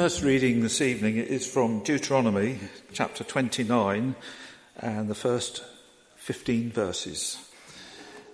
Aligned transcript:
first 0.00 0.22
reading 0.22 0.62
this 0.62 0.80
evening 0.80 1.18
is 1.18 1.46
from 1.46 1.82
Deuteronomy 1.82 2.58
chapter 2.90 3.22
29 3.22 4.14
and 4.78 5.10
the 5.10 5.14
first 5.14 5.62
15 6.16 6.70
verses. 6.70 7.36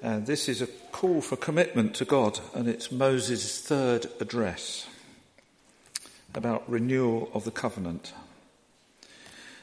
And 0.00 0.28
this 0.28 0.48
is 0.48 0.62
a 0.62 0.68
call 0.92 1.20
for 1.20 1.34
commitment 1.34 1.92
to 1.96 2.04
God, 2.04 2.38
and 2.54 2.68
it's 2.68 2.92
Moses' 2.92 3.60
third 3.60 4.06
address 4.20 4.86
about 6.36 6.70
renewal 6.70 7.32
of 7.34 7.42
the 7.42 7.50
covenant. 7.50 8.14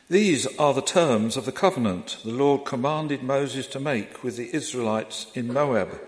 These 0.10 0.46
are 0.58 0.74
the 0.74 0.82
terms 0.82 1.38
of 1.38 1.46
the 1.46 1.54
covenant 1.54 2.18
the 2.26 2.32
Lord 2.32 2.66
commanded 2.66 3.24
Moses 3.24 3.66
to 3.68 3.80
make 3.80 4.26
with 4.26 4.36
the 4.36 4.54
Israelites 4.54 5.28
in 5.36 5.54
Moab, 5.54 6.02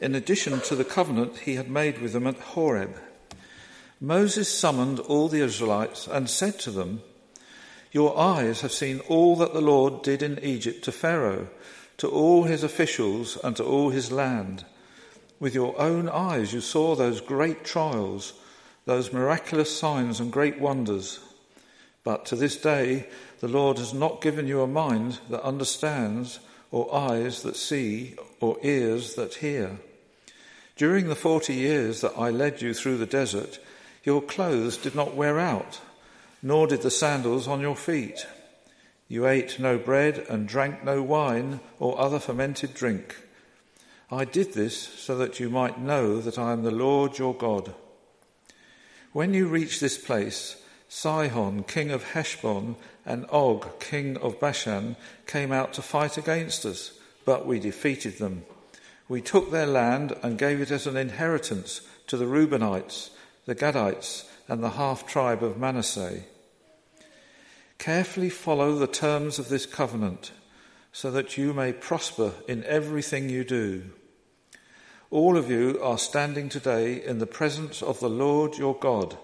in 0.00 0.14
addition 0.14 0.60
to 0.60 0.76
the 0.76 0.84
covenant 0.84 1.38
he 1.38 1.56
had 1.56 1.68
made 1.68 2.00
with 2.00 2.12
them 2.12 2.28
at 2.28 2.38
Horeb. 2.38 2.94
Moses 4.02 4.52
summoned 4.52 4.98
all 4.98 5.28
the 5.28 5.44
Israelites 5.44 6.08
and 6.08 6.28
said 6.28 6.58
to 6.58 6.72
them, 6.72 7.02
Your 7.92 8.18
eyes 8.18 8.62
have 8.62 8.72
seen 8.72 8.98
all 9.06 9.36
that 9.36 9.52
the 9.52 9.60
Lord 9.60 10.02
did 10.02 10.24
in 10.24 10.40
Egypt 10.42 10.82
to 10.84 10.90
Pharaoh, 10.92 11.46
to 11.98 12.08
all 12.08 12.42
his 12.42 12.64
officials, 12.64 13.38
and 13.44 13.54
to 13.54 13.64
all 13.64 13.90
his 13.90 14.10
land. 14.10 14.64
With 15.38 15.54
your 15.54 15.80
own 15.80 16.08
eyes 16.08 16.52
you 16.52 16.60
saw 16.60 16.96
those 16.96 17.20
great 17.20 17.64
trials, 17.64 18.32
those 18.86 19.12
miraculous 19.12 19.78
signs 19.78 20.18
and 20.18 20.32
great 20.32 20.58
wonders. 20.58 21.20
But 22.02 22.26
to 22.26 22.34
this 22.34 22.56
day, 22.56 23.08
the 23.38 23.46
Lord 23.46 23.78
has 23.78 23.94
not 23.94 24.20
given 24.20 24.48
you 24.48 24.62
a 24.62 24.66
mind 24.66 25.20
that 25.30 25.44
understands, 25.44 26.40
or 26.72 26.92
eyes 26.92 27.42
that 27.44 27.54
see, 27.54 28.16
or 28.40 28.58
ears 28.64 29.14
that 29.14 29.34
hear. 29.34 29.78
During 30.74 31.08
the 31.08 31.14
forty 31.14 31.54
years 31.54 32.00
that 32.00 32.18
I 32.18 32.30
led 32.30 32.62
you 32.62 32.74
through 32.74 32.96
the 32.96 33.06
desert, 33.06 33.60
your 34.04 34.22
clothes 34.22 34.76
did 34.76 34.94
not 34.94 35.14
wear 35.14 35.38
out, 35.38 35.80
nor 36.42 36.66
did 36.66 36.82
the 36.82 36.90
sandals 36.90 37.46
on 37.46 37.60
your 37.60 37.76
feet. 37.76 38.26
You 39.08 39.26
ate 39.26 39.58
no 39.58 39.78
bread 39.78 40.24
and 40.28 40.48
drank 40.48 40.84
no 40.84 41.02
wine 41.02 41.60
or 41.78 42.00
other 42.00 42.18
fermented 42.18 42.74
drink. 42.74 43.16
I 44.10 44.24
did 44.24 44.54
this 44.54 44.76
so 44.76 45.16
that 45.18 45.38
you 45.38 45.48
might 45.50 45.80
know 45.80 46.20
that 46.20 46.38
I 46.38 46.52
am 46.52 46.62
the 46.62 46.70
Lord 46.70 47.18
your 47.18 47.34
God. 47.34 47.74
When 49.12 49.34
you 49.34 49.46
reach 49.46 49.80
this 49.80 49.98
place, 49.98 50.56
Sihon, 50.88 51.64
king 51.64 51.90
of 51.90 52.12
Heshbon, 52.12 52.76
and 53.06 53.26
Og, 53.30 53.80
king 53.80 54.16
of 54.18 54.40
Bashan, 54.40 54.96
came 55.26 55.52
out 55.52 55.72
to 55.74 55.82
fight 55.82 56.18
against 56.18 56.66
us, 56.66 56.98
but 57.24 57.46
we 57.46 57.58
defeated 57.58 58.18
them. 58.18 58.44
We 59.08 59.20
took 59.20 59.50
their 59.50 59.66
land 59.66 60.14
and 60.22 60.38
gave 60.38 60.60
it 60.60 60.70
as 60.70 60.86
an 60.86 60.96
inheritance 60.96 61.82
to 62.08 62.16
the 62.16 62.26
Reubenites 62.26 63.10
the 63.44 63.54
Gadites, 63.56 64.24
and 64.48 64.62
the 64.62 64.70
half 64.70 65.06
tribe 65.06 65.42
of 65.42 65.58
Manasseh. 65.58 66.20
Carefully 67.78 68.30
follow 68.30 68.76
the 68.76 68.86
terms 68.86 69.38
of 69.38 69.48
this 69.48 69.66
covenant 69.66 70.30
so 70.92 71.10
that 71.10 71.36
you 71.36 71.52
may 71.52 71.72
prosper 71.72 72.32
in 72.46 72.62
everything 72.64 73.28
you 73.28 73.42
do. 73.42 73.82
All 75.10 75.36
of 75.36 75.50
you 75.50 75.80
are 75.82 75.98
standing 75.98 76.48
today 76.48 77.04
in 77.04 77.18
the 77.18 77.26
presence 77.26 77.82
of 77.82 77.98
the 77.98 78.10
Lord 78.10 78.58
your 78.58 78.76
God, 78.76 79.18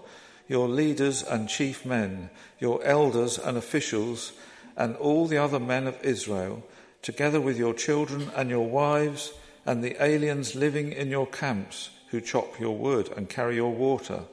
your 0.47 0.67
leaders 0.67 1.23
and 1.23 1.47
chief 1.47 1.85
men, 1.85 2.29
your 2.59 2.83
elders 2.83 3.37
and 3.37 3.57
officials, 3.57 4.33
and 4.75 4.97
all 4.97 5.27
the 5.27 5.37
other 5.37 5.59
men 5.59 5.87
of 5.87 6.01
Israel, 6.03 6.63
together 7.01 7.39
with 7.39 7.57
your 7.57 7.73
children 7.73 8.29
and 8.35 8.49
your 8.49 8.67
wives, 8.67 9.31
and 9.65 9.81
the 9.81 10.03
aliens 10.03 10.55
living 10.55 10.91
in 10.91 11.09
your 11.09 11.27
camps 11.27 11.91
who 12.11 12.21
chop 12.21 12.59
your 12.59 12.77
wood 12.77 13.09
and 13.15 13.29
carry 13.29 13.55
your 13.55 13.73
water. 13.73 14.23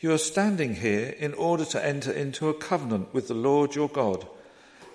You 0.00 0.12
are 0.12 0.18
standing 0.18 0.76
here 0.76 1.14
in 1.18 1.34
order 1.34 1.64
to 1.66 1.84
enter 1.84 2.10
into 2.10 2.48
a 2.48 2.54
covenant 2.54 3.12
with 3.12 3.28
the 3.28 3.34
Lord 3.34 3.74
your 3.74 3.88
God, 3.88 4.26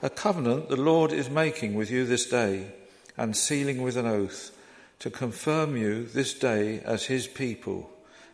a 0.01 0.09
covenant 0.09 0.69
the 0.69 0.75
Lord 0.75 1.11
is 1.11 1.29
making 1.29 1.75
with 1.75 1.91
you 1.91 2.05
this 2.05 2.27
day 2.27 2.71
and 3.17 3.35
sealing 3.35 3.81
with 3.81 3.97
an 3.97 4.07
oath 4.07 4.51
to 4.99 5.09
confirm 5.09 5.77
you 5.77 6.05
this 6.05 6.33
day 6.33 6.79
as 6.79 7.05
his 7.05 7.27
people, 7.27 7.89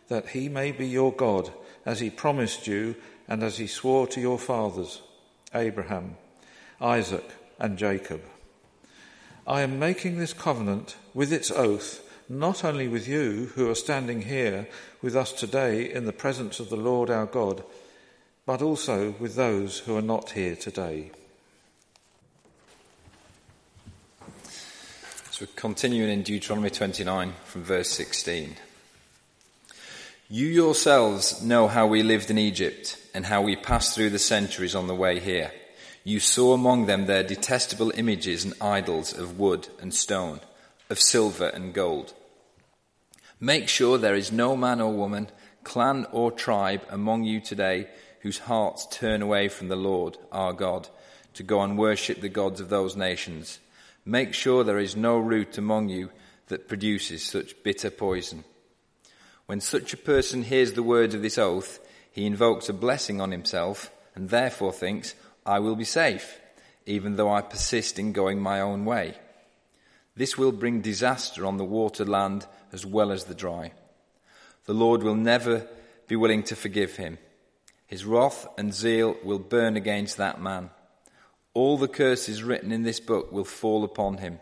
that 0.08 0.28
he 0.28 0.48
may 0.48 0.72
be 0.72 0.86
your 0.86 1.12
God 1.12 1.50
as 1.84 2.00
he 2.00 2.10
promised 2.10 2.66
you 2.66 2.94
and 3.28 3.42
as 3.42 3.58
he 3.58 3.66
swore 3.66 4.06
to 4.08 4.20
your 4.20 4.38
fathers, 4.38 5.02
Abraham, 5.54 6.16
Isaac, 6.80 7.24
and 7.58 7.76
Jacob. 7.76 8.22
I 9.46 9.62
am 9.62 9.78
making 9.78 10.18
this 10.18 10.32
covenant 10.32 10.96
with 11.14 11.32
its 11.32 11.50
oath 11.50 12.08
not 12.38 12.64
only 12.64 12.88
with 12.88 13.06
you 13.06 13.52
who 13.54 13.70
are 13.70 13.74
standing 13.74 14.22
here 14.22 14.66
with 15.02 15.14
us 15.14 15.32
today 15.32 15.92
in 15.92 16.06
the 16.06 16.12
presence 16.14 16.60
of 16.60 16.70
the 16.70 16.76
Lord 16.76 17.10
our 17.10 17.26
God, 17.26 17.62
but 18.46 18.62
also 18.62 19.14
with 19.18 19.34
those 19.34 19.80
who 19.80 19.94
are 19.96 20.02
not 20.02 20.30
here 20.30 20.56
today. 20.56 21.10
So 25.30 25.44
we're 25.44 25.52
continuing 25.56 26.10
in 26.10 26.22
Deuteronomy 26.22 26.70
29 26.70 27.34
from 27.44 27.64
verse 27.64 27.90
16. 27.90 28.56
You 30.30 30.46
yourselves 30.46 31.42
know 31.42 31.68
how 31.68 31.86
we 31.86 32.02
lived 32.02 32.30
in 32.30 32.38
Egypt 32.38 32.98
and 33.12 33.26
how 33.26 33.42
we 33.42 33.56
passed 33.56 33.94
through 33.94 34.08
the 34.08 34.18
centuries 34.18 34.74
on 34.74 34.86
the 34.86 34.94
way 34.94 35.20
here. 35.20 35.52
You 36.02 36.18
saw 36.18 36.54
among 36.54 36.86
them 36.86 37.04
their 37.04 37.22
detestable 37.22 37.92
images 37.94 38.42
and 38.42 38.54
idols 38.58 39.12
of 39.12 39.38
wood 39.38 39.68
and 39.82 39.92
stone, 39.92 40.40
of 40.88 40.98
silver 40.98 41.48
and 41.48 41.74
gold. 41.74 42.14
Make 43.42 43.68
sure 43.68 43.98
there 43.98 44.14
is 44.14 44.30
no 44.30 44.56
man 44.56 44.80
or 44.80 44.92
woman, 44.92 45.28
clan 45.64 46.06
or 46.12 46.30
tribe 46.30 46.82
among 46.88 47.24
you 47.24 47.40
today 47.40 47.88
whose 48.20 48.38
hearts 48.38 48.86
turn 48.86 49.20
away 49.20 49.48
from 49.48 49.66
the 49.66 49.74
Lord 49.74 50.16
our 50.30 50.52
God 50.52 50.88
to 51.34 51.42
go 51.42 51.60
and 51.60 51.76
worship 51.76 52.20
the 52.20 52.28
gods 52.28 52.60
of 52.60 52.68
those 52.68 52.94
nations. 52.94 53.58
Make 54.04 54.32
sure 54.32 54.62
there 54.62 54.78
is 54.78 54.94
no 54.94 55.18
root 55.18 55.58
among 55.58 55.88
you 55.88 56.10
that 56.46 56.68
produces 56.68 57.24
such 57.24 57.60
bitter 57.64 57.90
poison. 57.90 58.44
When 59.46 59.60
such 59.60 59.92
a 59.92 59.96
person 59.96 60.44
hears 60.44 60.74
the 60.74 60.84
words 60.84 61.12
of 61.12 61.22
this 61.22 61.36
oath, 61.36 61.80
he 62.12 62.26
invokes 62.26 62.68
a 62.68 62.72
blessing 62.72 63.20
on 63.20 63.32
himself 63.32 63.90
and 64.14 64.28
therefore 64.28 64.72
thinks, 64.72 65.16
I 65.44 65.58
will 65.58 65.74
be 65.74 65.82
safe, 65.82 66.40
even 66.86 67.16
though 67.16 67.32
I 67.32 67.42
persist 67.42 67.98
in 67.98 68.12
going 68.12 68.40
my 68.40 68.60
own 68.60 68.84
way. 68.84 69.16
This 70.14 70.36
will 70.36 70.52
bring 70.52 70.80
disaster 70.80 71.46
on 71.46 71.56
the 71.56 71.64
water 71.64 72.04
land 72.04 72.46
as 72.72 72.84
well 72.84 73.10
as 73.10 73.24
the 73.24 73.34
dry. 73.34 73.72
The 74.66 74.74
Lord 74.74 75.02
will 75.02 75.14
never 75.14 75.66
be 76.06 76.16
willing 76.16 76.42
to 76.44 76.56
forgive 76.56 76.96
him. 76.96 77.18
His 77.86 78.04
wrath 78.04 78.46
and 78.56 78.72
zeal 78.72 79.16
will 79.24 79.38
burn 79.38 79.76
against 79.76 80.16
that 80.16 80.40
man. 80.40 80.70
All 81.54 81.76
the 81.76 81.88
curses 81.88 82.42
written 82.42 82.72
in 82.72 82.82
this 82.82 83.00
book 83.00 83.32
will 83.32 83.44
fall 83.44 83.84
upon 83.84 84.18
him, 84.18 84.40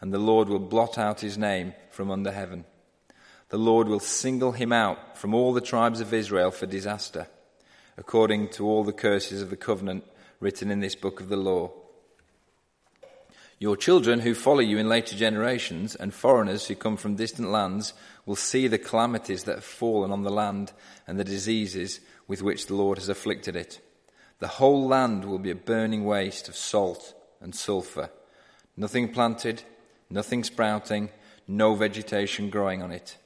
and 0.00 0.12
the 0.12 0.18
Lord 0.18 0.48
will 0.48 0.58
blot 0.58 0.98
out 0.98 1.20
his 1.20 1.38
name 1.38 1.74
from 1.90 2.10
under 2.10 2.32
heaven. 2.32 2.64
The 3.50 3.58
Lord 3.58 3.86
will 3.86 4.00
single 4.00 4.52
him 4.52 4.72
out 4.72 5.18
from 5.18 5.34
all 5.34 5.52
the 5.52 5.60
tribes 5.60 6.00
of 6.00 6.14
Israel 6.14 6.50
for 6.50 6.66
disaster, 6.66 7.28
according 7.96 8.48
to 8.50 8.66
all 8.66 8.82
the 8.82 8.92
curses 8.92 9.42
of 9.42 9.50
the 9.50 9.56
covenant 9.56 10.04
written 10.40 10.70
in 10.70 10.80
this 10.80 10.96
book 10.96 11.20
of 11.20 11.28
the 11.28 11.36
law. 11.36 11.70
Your 13.62 13.76
children 13.76 14.18
who 14.18 14.34
follow 14.34 14.58
you 14.58 14.78
in 14.78 14.88
later 14.88 15.14
generations 15.14 15.94
and 15.94 16.12
foreigners 16.12 16.66
who 16.66 16.74
come 16.74 16.96
from 16.96 17.14
distant 17.14 17.48
lands 17.48 17.94
will 18.26 18.34
see 18.34 18.66
the 18.66 18.76
calamities 18.76 19.44
that 19.44 19.54
have 19.54 19.64
fallen 19.64 20.10
on 20.10 20.24
the 20.24 20.32
land 20.32 20.72
and 21.06 21.16
the 21.16 21.22
diseases 21.22 22.00
with 22.26 22.42
which 22.42 22.66
the 22.66 22.74
Lord 22.74 22.98
has 22.98 23.08
afflicted 23.08 23.54
it. 23.54 23.80
The 24.40 24.48
whole 24.48 24.88
land 24.88 25.24
will 25.24 25.38
be 25.38 25.52
a 25.52 25.54
burning 25.54 26.04
waste 26.04 26.48
of 26.48 26.56
salt 26.56 27.14
and 27.40 27.54
sulfur. 27.54 28.10
Nothing 28.76 29.12
planted, 29.12 29.62
nothing 30.10 30.42
sprouting, 30.42 31.10
no 31.46 31.76
vegetation 31.76 32.50
growing 32.50 32.82
on 32.82 32.90
it. 32.90 33.16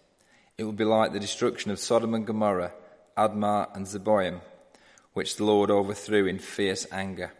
It 0.59 0.65
will 0.65 0.73
be 0.73 0.85
like 0.85 1.15
the 1.15 1.19
destruction 1.19 1.71
of 1.71 1.79
Sodom 1.79 2.13
and 2.13 2.27
Gomorrah, 2.27 2.75
Admah 3.17 3.75
and 3.75 3.87
Zeboim, 3.87 4.43
which 5.15 5.37
the 5.37 5.45
Lord 5.45 5.71
overthrew 5.71 6.27
in 6.27 6.41
fierce 6.41 6.87
anger. 6.93 7.33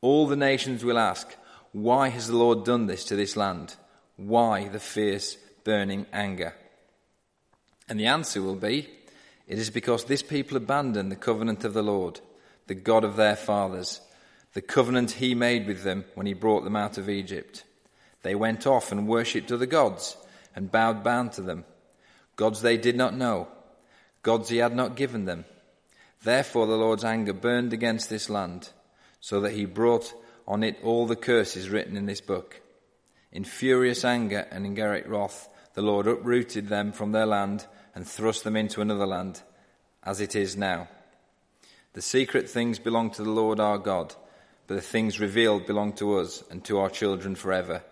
All 0.00 0.26
the 0.26 0.36
nations 0.36 0.82
will 0.82 0.98
ask, 0.98 1.36
why 1.82 2.08
has 2.08 2.28
the 2.28 2.36
Lord 2.36 2.64
done 2.64 2.86
this 2.86 3.04
to 3.06 3.16
this 3.16 3.36
land? 3.36 3.76
Why 4.16 4.68
the 4.68 4.80
fierce, 4.80 5.36
burning 5.64 6.06
anger? 6.12 6.54
And 7.88 7.98
the 7.98 8.06
answer 8.06 8.42
will 8.42 8.56
be 8.56 8.88
it 9.46 9.58
is 9.58 9.70
because 9.70 10.04
this 10.04 10.22
people 10.22 10.58
abandoned 10.58 11.10
the 11.10 11.16
covenant 11.16 11.64
of 11.64 11.72
the 11.72 11.82
Lord, 11.82 12.20
the 12.66 12.74
God 12.74 13.02
of 13.02 13.16
their 13.16 13.34
fathers, 13.34 14.02
the 14.52 14.60
covenant 14.60 15.12
he 15.12 15.34
made 15.34 15.66
with 15.66 15.84
them 15.84 16.04
when 16.14 16.26
he 16.26 16.34
brought 16.34 16.64
them 16.64 16.76
out 16.76 16.98
of 16.98 17.08
Egypt. 17.08 17.64
They 18.22 18.34
went 18.34 18.66
off 18.66 18.92
and 18.92 19.08
worshipped 19.08 19.50
other 19.50 19.66
gods 19.66 20.16
and 20.54 20.70
bowed 20.70 21.02
down 21.02 21.30
to 21.30 21.40
them, 21.40 21.64
gods 22.36 22.60
they 22.60 22.76
did 22.76 22.96
not 22.96 23.16
know, 23.16 23.48
gods 24.22 24.50
he 24.50 24.58
had 24.58 24.74
not 24.74 24.96
given 24.96 25.24
them. 25.24 25.46
Therefore 26.22 26.66
the 26.66 26.76
Lord's 26.76 27.04
anger 27.04 27.32
burned 27.32 27.72
against 27.72 28.10
this 28.10 28.28
land, 28.28 28.70
so 29.20 29.40
that 29.40 29.52
he 29.52 29.64
brought 29.64 30.12
on 30.48 30.64
it 30.64 30.78
all 30.82 31.06
the 31.06 31.14
curses 31.14 31.68
written 31.68 31.96
in 31.96 32.06
this 32.06 32.22
book. 32.22 32.60
In 33.30 33.44
furious 33.44 34.02
anger 34.02 34.48
and 34.50 34.64
in 34.64 34.74
great 34.74 35.06
wrath, 35.06 35.48
the 35.74 35.82
Lord 35.82 36.06
uprooted 36.06 36.68
them 36.68 36.90
from 36.90 37.12
their 37.12 37.26
land 37.26 37.66
and 37.94 38.06
thrust 38.06 38.44
them 38.44 38.56
into 38.56 38.80
another 38.80 39.06
land, 39.06 39.42
as 40.02 40.22
it 40.22 40.34
is 40.34 40.56
now. 40.56 40.88
The 41.92 42.00
secret 42.00 42.48
things 42.48 42.78
belong 42.78 43.10
to 43.12 43.22
the 43.22 43.30
Lord 43.30 43.60
our 43.60 43.76
God, 43.76 44.14
but 44.66 44.74
the 44.76 44.80
things 44.80 45.20
revealed 45.20 45.66
belong 45.66 45.92
to 45.94 46.16
us 46.16 46.42
and 46.50 46.64
to 46.64 46.78
our 46.78 46.88
children 46.88 47.34
forever, 47.34 47.82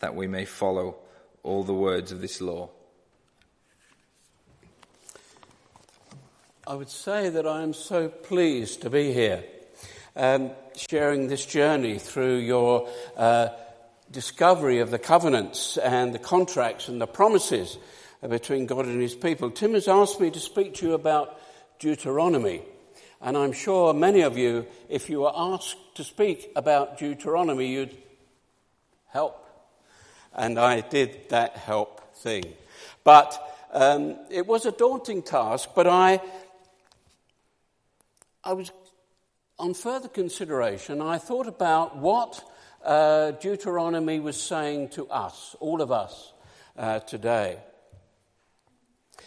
that 0.00 0.16
we 0.16 0.26
may 0.26 0.44
follow 0.44 0.96
all 1.44 1.62
the 1.62 1.72
words 1.72 2.10
of 2.10 2.20
this 2.20 2.40
law. 2.40 2.70
I 6.66 6.74
would 6.74 6.90
say 6.90 7.30
that 7.30 7.46
I 7.46 7.62
am 7.62 7.72
so 7.72 8.08
pleased 8.08 8.82
to 8.82 8.90
be 8.90 9.12
here, 9.12 9.44
um, 10.20 10.50
sharing 10.76 11.28
this 11.28 11.46
journey 11.46 11.98
through 11.98 12.36
your 12.36 12.88
uh, 13.16 13.48
discovery 14.10 14.80
of 14.80 14.90
the 14.90 14.98
covenants 14.98 15.78
and 15.78 16.14
the 16.14 16.18
contracts 16.18 16.88
and 16.88 17.00
the 17.00 17.06
promises 17.06 17.78
between 18.28 18.66
God 18.66 18.84
and 18.84 19.00
his 19.00 19.14
people. 19.14 19.50
Tim 19.50 19.72
has 19.72 19.88
asked 19.88 20.20
me 20.20 20.30
to 20.30 20.38
speak 20.38 20.74
to 20.74 20.88
you 20.88 20.92
about 20.92 21.40
Deuteronomy. 21.78 22.60
And 23.22 23.36
I'm 23.36 23.52
sure 23.52 23.94
many 23.94 24.20
of 24.20 24.36
you, 24.36 24.66
if 24.90 25.08
you 25.08 25.20
were 25.20 25.32
asked 25.34 25.78
to 25.94 26.04
speak 26.04 26.52
about 26.54 26.98
Deuteronomy, 26.98 27.68
you'd 27.68 27.96
help. 29.08 29.46
And 30.34 30.58
I 30.58 30.82
did 30.82 31.30
that 31.30 31.56
help 31.56 32.14
thing. 32.16 32.44
But 33.04 33.40
um, 33.72 34.18
it 34.30 34.46
was 34.46 34.66
a 34.66 34.72
daunting 34.72 35.22
task, 35.22 35.70
but 35.74 35.86
I, 35.86 36.20
I 38.44 38.52
was, 38.52 38.70
on 39.60 39.74
further 39.74 40.08
consideration, 40.08 41.02
I 41.02 41.18
thought 41.18 41.46
about 41.46 41.98
what 41.98 42.42
uh, 42.82 43.32
Deuteronomy 43.32 44.18
was 44.18 44.40
saying 44.40 44.88
to 44.90 45.06
us, 45.08 45.54
all 45.60 45.82
of 45.82 45.92
us, 45.92 46.32
uh, 46.78 47.00
today. 47.00 47.58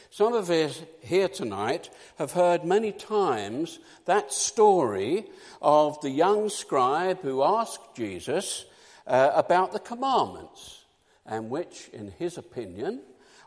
Some 0.10 0.34
of 0.34 0.50
us 0.50 0.82
here 1.02 1.28
tonight 1.28 1.92
have 2.18 2.32
heard 2.32 2.66
many 2.66 2.92
times 2.92 3.78
that 4.06 4.34
story 4.34 5.26
of 5.62 6.02
the 6.02 6.10
young 6.10 6.50
scribe 6.50 7.22
who 7.22 7.44
asked 7.44 7.96
Jesus 7.96 8.66
uh, 9.06 9.32
about 9.36 9.72
the 9.72 9.80
commandments, 9.80 10.84
and 11.28 11.52
which, 11.52 11.90
in 11.94 12.10
his 12.10 12.40
opinion, 12.40 13.02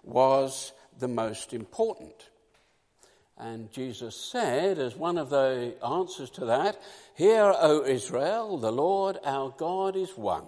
was 0.05 0.73
the 1.01 1.09
most 1.09 1.53
important. 1.53 2.31
And 3.39 3.71
Jesus 3.71 4.17
said, 4.17 4.79
as 4.79 4.97
one 4.97 5.19
of 5.19 5.31
the 5.31 5.75
answers 5.87 6.31
to 6.31 6.47
that, 6.47 6.81
Hear, 7.15 7.55
O 7.57 7.85
Israel, 7.85 8.59
the 8.59 8.73
Lord 8.73 9.19
our 9.25 9.55
God 9.57 9.97
is 9.97 10.11
one. 10.17 10.47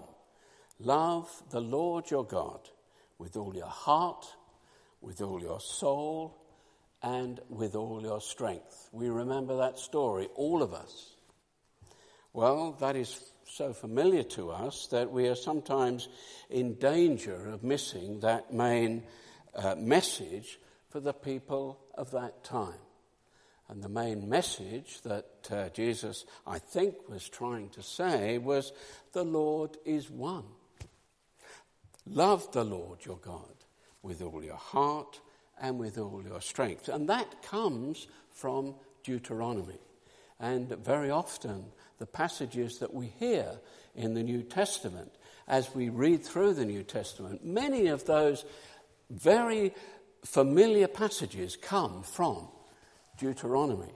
Love 0.81 1.31
the 1.51 1.61
Lord 1.61 2.11
your 2.11 2.25
God 2.25 2.61
with 3.19 3.37
all 3.37 3.55
your 3.55 3.67
heart 3.67 4.27
with 5.01 5.21
all 5.21 5.41
your 5.41 5.61
soul 5.61 6.37
and 7.03 7.41
with 7.49 7.75
all 7.75 8.03
your 8.03 8.21
strength. 8.21 8.89
We 8.93 9.09
remember 9.09 9.59
that 9.59 9.79
story, 9.79 10.29
all 10.35 10.63
of 10.63 10.75
us. 10.75 11.15
Well, 12.33 12.73
that 12.81 12.97
is 12.97 13.21
so 13.47 13.73
familiar 13.73 14.23
to 14.23 14.51
us 14.51 14.89
that 14.91 15.11
we 15.11 15.29
are 15.29 15.35
sometimes 15.35 16.09
in 16.51 16.75
danger 16.75 17.49
of 17.49 17.63
missing 17.63 18.21
that 18.21 18.53
main 18.53 19.05
uh, 19.55 19.75
message 19.77 20.59
for 20.89 21.01
the 21.01 21.13
people 21.13 21.81
of 21.95 22.11
that 22.13 22.45
time. 22.45 22.81
And 23.69 23.83
the 23.83 23.89
main 23.89 24.29
message 24.29 25.03
that 25.03 25.27
uh, 25.51 25.69
Jesus, 25.71 26.25
I 26.47 26.59
think, 26.59 27.09
was 27.09 27.29
trying 27.29 27.69
to 27.71 27.83
say 27.83 28.39
was 28.39 28.73
the 29.13 29.25
Lord 29.25 29.77
is 29.85 30.11
one. 30.11 30.45
Love 32.07 32.51
the 32.53 32.65
Lord 32.65 33.05
your 33.05 33.19
God 33.19 33.53
with 34.03 34.23
all 34.23 34.43
your 34.43 34.57
heart 34.57 35.21
and 35.61 35.79
with 35.79 35.99
all 35.99 36.23
your 36.27 36.41
strength. 36.41 36.89
And 36.89 37.09
that 37.11 37.43
comes 37.43 38.07
from 38.31 38.75
Deuteronomy. 39.05 39.79
And 40.41 40.71
very 40.85 41.11
often, 41.11 41.67
the 41.99 42.07
passages 42.07 42.79
that 42.79 42.95
we 42.95 43.13
hear 43.19 43.59
in 43.95 44.15
the 44.15 44.23
New 44.23 44.43
Testament, 44.43 45.13
as 45.47 45.75
we 45.75 45.89
read 45.89 46.25
through 46.25 46.55
the 46.55 46.65
New 46.65 46.85
Testament, 46.85 47.45
many 47.45 47.89
of 47.89 48.07
those 48.07 48.45
very 49.11 49.75
familiar 50.25 50.89
passages 50.89 51.57
come 51.57 52.03
from 52.03 52.49
Deuteronomy. 53.19 53.93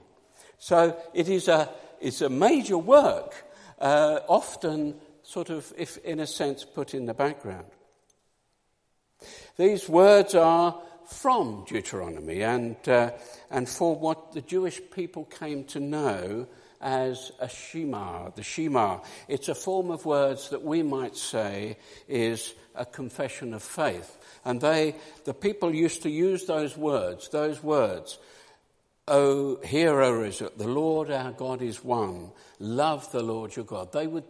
So 0.57 0.97
it 1.13 1.29
is 1.29 1.47
a, 1.47 1.69
it's 1.99 2.21
a 2.21 2.29
major 2.29 2.77
work, 2.77 3.45
uh, 3.79 4.19
often 4.27 4.95
sort 5.23 5.49
of, 5.49 5.73
if 5.77 5.97
in 5.99 6.19
a 6.19 6.27
sense, 6.27 6.63
put 6.63 6.93
in 6.93 7.05
the 7.05 7.13
background. 7.13 7.67
These 9.57 9.87
words 9.87 10.35
are 10.35 10.81
from 11.05 11.65
Deuteronomy 11.67 12.43
and, 12.43 12.75
uh, 12.87 13.11
and 13.51 13.67
for 13.67 13.95
what 13.95 14.33
the 14.33 14.41
Jewish 14.41 14.81
people 14.91 15.25
came 15.25 15.63
to 15.65 15.79
know 15.79 16.47
as 16.83 17.31
a 17.39 17.47
Shema, 17.47 18.29
the 18.31 18.43
Shema. 18.43 18.99
It's 19.27 19.47
a 19.47 19.55
form 19.55 19.89
of 19.89 20.05
words 20.05 20.49
that 20.49 20.63
we 20.63 20.83
might 20.83 21.15
say 21.15 21.77
is 22.07 22.53
a 22.75 22.85
confession 22.85 23.53
of 23.53 23.63
faith. 23.63 24.17
And 24.43 24.59
they, 24.59 24.95
the 25.23 25.33
people 25.33 25.73
used 25.73 26.03
to 26.03 26.09
use 26.09 26.45
those 26.45 26.77
words, 26.77 27.29
those 27.29 27.63
words. 27.63 28.19
Oh, 29.07 29.59
hear, 29.63 30.01
O 30.01 30.23
Israel, 30.23 30.51
the 30.57 30.67
Lord 30.67 31.09
our 31.09 31.31
God 31.31 31.61
is 31.61 31.83
one. 31.83 32.31
Love 32.59 33.09
the 33.11 33.23
Lord 33.23 33.55
your 33.55 33.65
God. 33.65 33.93
They 33.93 34.07
would 34.07 34.25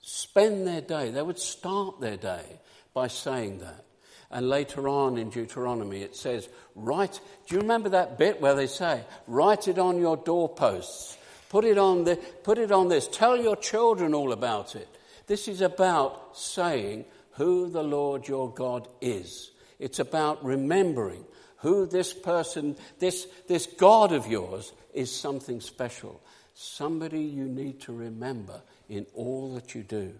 spend 0.00 0.66
their 0.66 0.80
day, 0.80 1.10
they 1.10 1.22
would 1.22 1.38
start 1.38 2.00
their 2.00 2.16
day 2.16 2.60
by 2.94 3.08
saying 3.08 3.58
that. 3.58 3.84
And 4.30 4.48
later 4.48 4.88
on 4.88 5.18
in 5.18 5.28
Deuteronomy, 5.28 6.00
it 6.00 6.16
says, 6.16 6.48
write, 6.74 7.20
do 7.46 7.54
you 7.54 7.60
remember 7.60 7.90
that 7.90 8.18
bit 8.18 8.40
where 8.40 8.54
they 8.54 8.66
say, 8.66 9.04
write 9.26 9.68
it 9.68 9.78
on 9.78 10.00
your 10.00 10.16
doorposts, 10.16 11.18
put 11.52 11.66
it 11.66 11.76
on, 11.76 12.04
the, 12.04 12.16
put 12.44 12.56
it 12.56 12.72
on 12.72 12.88
this, 12.88 13.06
tell 13.06 13.36
your 13.36 13.56
children 13.56 14.14
all 14.14 14.32
about 14.32 14.74
it. 14.74 14.88
This 15.26 15.48
is 15.48 15.60
about 15.60 16.34
saying 16.34 17.04
who 17.32 17.68
the 17.68 17.82
Lord 17.82 18.26
your 18.26 18.50
God 18.50 18.88
is. 19.02 19.50
It's 19.78 19.98
about 19.98 20.42
remembering 20.42 21.26
who 21.58 21.84
this 21.84 22.14
person, 22.14 22.74
this, 23.00 23.26
this 23.48 23.66
God 23.66 24.12
of 24.12 24.26
yours, 24.26 24.72
is 24.94 25.14
something 25.14 25.60
special. 25.60 26.22
Somebody 26.54 27.20
you 27.20 27.44
need 27.44 27.82
to 27.82 27.92
remember 27.92 28.62
in 28.88 29.04
all 29.14 29.54
that 29.56 29.74
you 29.74 29.82
do. 29.82 30.14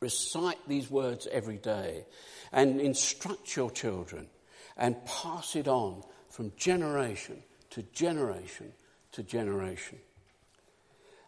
Recite 0.00 0.58
these 0.66 0.90
words 0.90 1.28
every 1.30 1.58
day 1.58 2.04
and 2.50 2.80
instruct 2.80 3.54
your 3.54 3.70
children 3.70 4.26
and 4.76 4.96
pass 5.06 5.54
it 5.54 5.68
on 5.68 6.02
from 6.30 6.50
generation 6.56 7.44
to 7.70 7.82
generation 7.92 8.72
to 9.12 9.22
generation. 9.22 9.98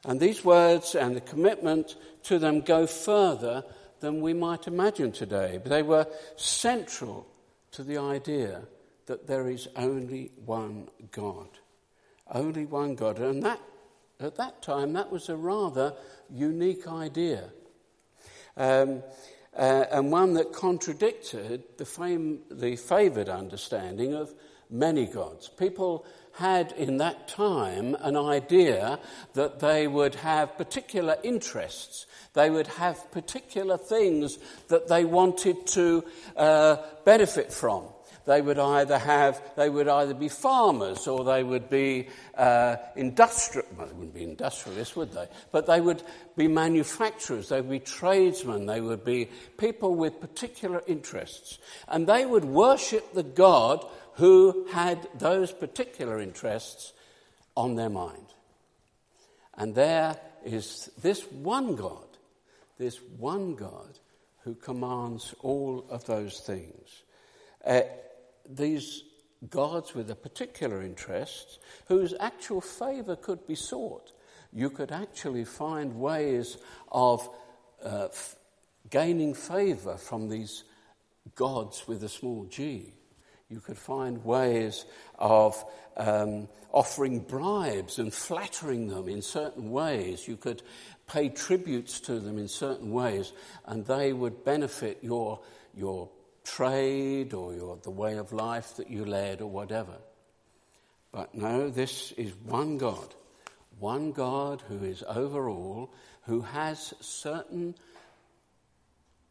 And 0.04 0.20
these 0.20 0.44
words 0.44 0.94
and 0.94 1.16
the 1.16 1.20
commitment 1.20 1.96
to 2.24 2.38
them 2.38 2.60
go 2.60 2.86
further 2.86 3.64
than 4.00 4.20
we 4.20 4.32
might 4.32 4.66
imagine 4.66 5.12
today. 5.12 5.60
They 5.64 5.82
were 5.82 6.06
central 6.36 7.26
to 7.72 7.82
the 7.82 7.98
idea 7.98 8.62
that 9.06 9.26
there 9.26 9.48
is 9.48 9.68
only 9.76 10.30
one 10.44 10.88
God. 11.10 11.48
Only 12.30 12.66
one 12.66 12.94
God. 12.94 13.18
And 13.18 13.42
that, 13.42 13.60
at 14.20 14.36
that 14.36 14.62
time, 14.62 14.92
that 14.92 15.10
was 15.10 15.28
a 15.28 15.36
rather 15.36 15.94
unique 16.30 16.86
idea. 16.86 17.50
Um, 18.56 19.02
uh, 19.56 19.84
and 19.90 20.12
one 20.12 20.34
that 20.34 20.52
contradicted 20.52 21.64
the, 21.78 21.84
fame, 21.84 22.40
the 22.50 22.76
favoured 22.76 23.28
understanding 23.28 24.14
of 24.14 24.32
many 24.70 25.06
gods. 25.06 25.48
People 25.48 26.04
had 26.38 26.72
in 26.72 26.96
that 26.98 27.28
time 27.28 27.96
an 28.00 28.16
idea 28.16 28.98
that 29.34 29.60
they 29.60 29.86
would 29.86 30.14
have 30.16 30.56
particular 30.56 31.16
interests, 31.22 32.06
they 32.34 32.48
would 32.48 32.66
have 32.66 33.10
particular 33.12 33.76
things 33.76 34.38
that 34.68 34.88
they 34.88 35.04
wanted 35.04 35.66
to 35.66 36.04
uh, 36.36 36.76
benefit 37.04 37.52
from 37.52 37.84
they 38.28 38.42
would 38.42 38.58
either 38.58 38.98
have, 38.98 39.40
they 39.56 39.70
would 39.70 39.88
either 39.88 40.12
be 40.12 40.28
farmers 40.28 41.06
or 41.06 41.24
they 41.24 41.42
would 41.42 41.70
be 41.70 42.08
uh, 42.36 42.76
industrial, 42.94 43.66
well, 43.74 43.86
they 43.86 43.94
wouldn't 43.94 44.14
be 44.14 44.22
industrialists, 44.22 44.94
would 44.94 45.12
they? 45.12 45.26
But 45.50 45.66
they 45.66 45.80
would 45.80 46.02
be 46.36 46.46
manufacturers, 46.46 47.48
they 47.48 47.62
would 47.62 47.70
be 47.70 47.78
tradesmen, 47.78 48.66
they 48.66 48.82
would 48.82 49.02
be 49.02 49.30
people 49.56 49.94
with 49.94 50.20
particular 50.20 50.82
interests. 50.86 51.58
And 51.88 52.06
they 52.06 52.26
would 52.26 52.44
worship 52.44 53.14
the 53.14 53.22
God 53.22 53.82
who 54.18 54.66
had 54.72 55.08
those 55.16 55.52
particular 55.52 56.18
interests 56.18 56.92
on 57.56 57.76
their 57.76 57.88
mind. 57.88 58.26
And 59.56 59.76
there 59.76 60.16
is 60.44 60.90
this 61.00 61.22
one 61.30 61.76
God, 61.76 62.06
this 62.78 63.00
one 63.16 63.54
God 63.54 63.98
who 64.42 64.56
commands 64.56 65.34
all 65.40 65.86
of 65.88 66.04
those 66.06 66.40
things. 66.40 67.02
Uh, 67.64 67.82
these 68.48 69.04
gods 69.50 69.94
with 69.94 70.10
a 70.10 70.16
particular 70.16 70.82
interest 70.82 71.60
whose 71.86 72.12
actual 72.18 72.60
favour 72.60 73.14
could 73.14 73.46
be 73.46 73.54
sought. 73.54 74.10
You 74.52 74.70
could 74.70 74.90
actually 74.90 75.44
find 75.44 76.00
ways 76.00 76.58
of 76.90 77.28
uh, 77.84 78.08
f- 78.10 78.34
gaining 78.90 79.34
favour 79.34 79.96
from 79.96 80.28
these 80.28 80.64
gods 81.36 81.86
with 81.86 82.02
a 82.02 82.08
small 82.08 82.44
g. 82.46 82.94
You 83.50 83.60
could 83.60 83.78
find 83.78 84.24
ways 84.24 84.84
of 85.18 85.64
um, 85.96 86.48
offering 86.70 87.20
bribes 87.20 87.98
and 87.98 88.12
flattering 88.12 88.88
them 88.88 89.08
in 89.08 89.22
certain 89.22 89.70
ways. 89.70 90.28
You 90.28 90.36
could 90.36 90.62
pay 91.06 91.30
tributes 91.30 92.00
to 92.00 92.20
them 92.20 92.38
in 92.38 92.48
certain 92.48 92.92
ways, 92.92 93.32
and 93.64 93.86
they 93.86 94.12
would 94.12 94.44
benefit 94.44 94.98
your, 95.00 95.40
your 95.74 96.10
trade 96.44 97.32
or 97.32 97.54
your, 97.54 97.78
the 97.82 97.90
way 97.90 98.18
of 98.18 98.32
life 98.32 98.76
that 98.76 98.90
you 98.90 99.06
led 99.06 99.40
or 99.40 99.46
whatever. 99.46 99.96
But 101.10 101.34
no, 101.34 101.70
this 101.70 102.12
is 102.12 102.32
one 102.44 102.76
God, 102.76 103.14
one 103.78 104.12
God 104.12 104.62
who 104.68 104.84
is 104.84 105.02
over 105.08 105.48
all, 105.48 105.90
who 106.24 106.42
has 106.42 106.92
certain 107.00 107.74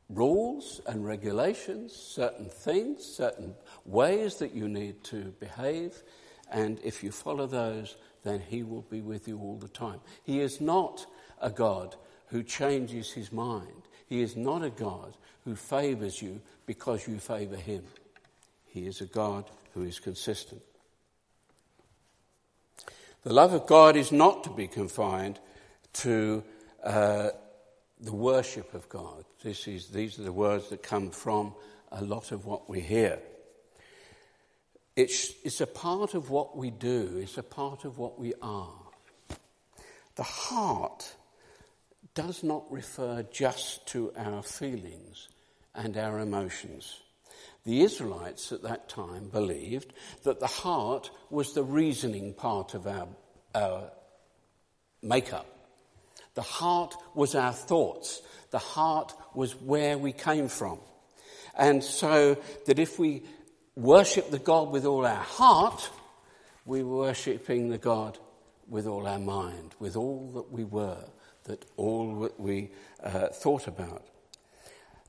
rules 0.09 0.81
and 0.87 1.05
regulations, 1.05 1.93
certain 1.93 2.49
things, 2.49 3.03
certain 3.05 3.53
ways 3.85 4.35
that 4.35 4.53
you 4.53 4.67
need 4.67 5.03
to 5.05 5.33
behave, 5.39 6.03
and 6.51 6.79
if 6.83 7.03
you 7.03 7.11
follow 7.11 7.45
those, 7.45 7.97
then 8.23 8.41
He 8.47 8.63
will 8.63 8.83
be 8.83 9.01
with 9.01 9.27
you 9.27 9.37
all 9.39 9.57
the 9.57 9.67
time. 9.67 9.99
He 10.23 10.39
is 10.39 10.61
not 10.61 11.05
a 11.41 11.49
God 11.49 11.95
who 12.27 12.43
changes 12.43 13.11
His 13.11 13.31
mind. 13.31 13.83
He 14.07 14.21
is 14.21 14.35
not 14.35 14.63
a 14.63 14.69
God 14.69 15.17
who 15.43 15.55
favors 15.55 16.21
you 16.21 16.41
because 16.65 17.07
you 17.07 17.19
favor 17.19 17.57
Him. 17.57 17.83
He 18.65 18.87
is 18.87 19.01
a 19.01 19.05
God 19.05 19.49
who 19.73 19.83
is 19.83 19.99
consistent. 19.99 20.61
The 23.23 23.33
love 23.33 23.53
of 23.53 23.67
God 23.67 23.97
is 23.97 24.11
not 24.11 24.43
to 24.45 24.49
be 24.49 24.67
confined 24.67 25.39
to 25.93 26.43
uh, 26.83 27.31
the 27.99 28.13
worship 28.13 28.73
of 28.73 28.87
God. 28.89 29.25
This 29.43 29.67
is, 29.67 29.87
these 29.87 30.19
are 30.19 30.23
the 30.23 30.31
words 30.31 30.69
that 30.69 30.83
come 30.83 31.09
from 31.09 31.53
a 31.91 32.03
lot 32.03 32.31
of 32.31 32.45
what 32.45 32.69
we 32.69 32.79
hear. 32.79 33.19
It's, 34.95 35.33
it's 35.43 35.61
a 35.61 35.67
part 35.67 36.13
of 36.13 36.29
what 36.29 36.57
we 36.57 36.71
do, 36.71 37.19
it's 37.21 37.37
a 37.37 37.43
part 37.43 37.85
of 37.85 37.97
what 37.97 38.19
we 38.19 38.33
are. 38.41 38.73
The 40.15 40.23
heart 40.23 41.15
does 42.15 42.43
not 42.43 42.71
refer 42.71 43.23
just 43.31 43.85
to 43.87 44.11
our 44.17 44.41
feelings 44.41 45.29
and 45.75 45.95
our 45.97 46.19
emotions. 46.19 46.99
The 47.63 47.81
Israelites 47.81 48.51
at 48.51 48.63
that 48.63 48.89
time 48.89 49.29
believed 49.29 49.93
that 50.23 50.39
the 50.39 50.47
heart 50.47 51.11
was 51.29 51.53
the 51.53 51.63
reasoning 51.63 52.33
part 52.33 52.73
of 52.73 52.87
our, 52.87 53.07
our 53.53 53.91
makeup. 55.03 55.56
The 56.37 56.43
heart 56.43 56.93
was 57.15 57.33
our 57.33 57.51
thoughts. 57.51 58.21
The 58.51 58.59
heart 58.59 59.11
was 59.33 59.53
where 59.53 59.97
we 59.97 60.11
came 60.11 60.49
from. 60.49 60.77
And 61.57 61.83
so 61.83 62.37
that 62.67 62.77
if 62.77 62.99
we 62.99 63.23
worship 63.75 64.29
the 64.29 64.37
God 64.37 64.69
with 64.69 64.85
all 64.85 65.03
our 65.07 65.15
heart, 65.15 65.89
we 66.63 66.83
were 66.83 66.97
worshipping 66.97 67.69
the 67.69 67.79
God 67.79 68.19
with 68.67 68.85
all 68.85 69.07
our 69.07 69.17
mind, 69.17 69.73
with 69.79 69.95
all 69.95 70.29
that 70.35 70.51
we 70.51 70.63
were, 70.63 71.03
that 71.45 71.65
all 71.75 72.19
that 72.19 72.39
we 72.39 72.69
uh, 73.03 73.29
thought 73.29 73.65
about. 73.65 74.05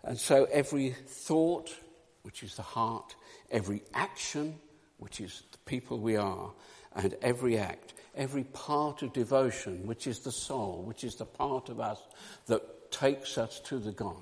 And 0.04 0.18
so 0.18 0.46
every 0.50 0.92
thought, 0.92 1.76
which 2.22 2.42
is 2.42 2.54
the 2.54 2.62
heart, 2.62 3.14
every 3.50 3.82
action, 3.92 4.58
which 4.96 5.20
is 5.20 5.42
the 5.52 5.58
people 5.66 5.98
we 5.98 6.16
are, 6.16 6.52
and 6.98 7.16
every 7.22 7.56
act 7.56 7.94
every 8.18 8.44
part 8.44 9.02
of 9.02 9.12
devotion, 9.12 9.86
which 9.86 10.06
is 10.06 10.18
the 10.18 10.32
soul, 10.32 10.82
which 10.84 11.04
is 11.04 11.14
the 11.14 11.24
part 11.24 11.70
of 11.70 11.80
us 11.80 12.00
that 12.46 12.90
takes 12.90 13.38
us 13.38 13.60
to 13.60 13.78
the 13.78 13.92
God, 13.92 14.16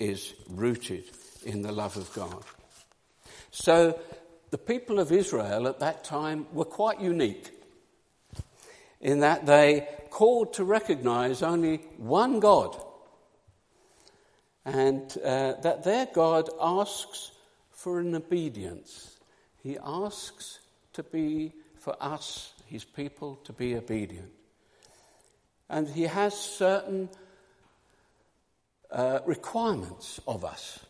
is 0.00 0.32
rooted 0.48 1.04
in 1.44 1.60
the 1.62 1.70
love 1.70 1.96
of 1.98 2.12
God. 2.14 2.42
So 3.50 4.00
the 4.50 4.58
people 4.58 4.98
of 4.98 5.12
Israel 5.12 5.68
at 5.68 5.80
that 5.80 6.02
time 6.02 6.46
were 6.52 6.64
quite 6.64 7.00
unique 7.00 7.50
in 9.00 9.20
that 9.20 9.46
they 9.46 9.86
called 10.08 10.54
to 10.54 10.64
recognize 10.64 11.42
only 11.42 11.76
one 11.98 12.40
God 12.40 12.76
and 14.64 15.16
uh, 15.24 15.54
that 15.62 15.84
their 15.84 16.06
God 16.06 16.48
asks 16.60 17.32
for 17.70 18.00
an 18.00 18.14
obedience. 18.14 19.18
He 19.62 19.78
asks 19.82 20.60
to 20.94 21.02
be 21.02 21.52
for 21.80 21.96
us 22.00 22.52
his 22.66 22.84
people 22.84 23.36
to 23.44 23.52
be 23.52 23.74
obedient. 23.74 24.30
And 25.68 25.88
he 25.88 26.02
has 26.02 26.38
certain 26.38 27.08
uh, 28.90 29.20
requirements 29.26 30.20
of 30.26 30.44
us 30.44 30.80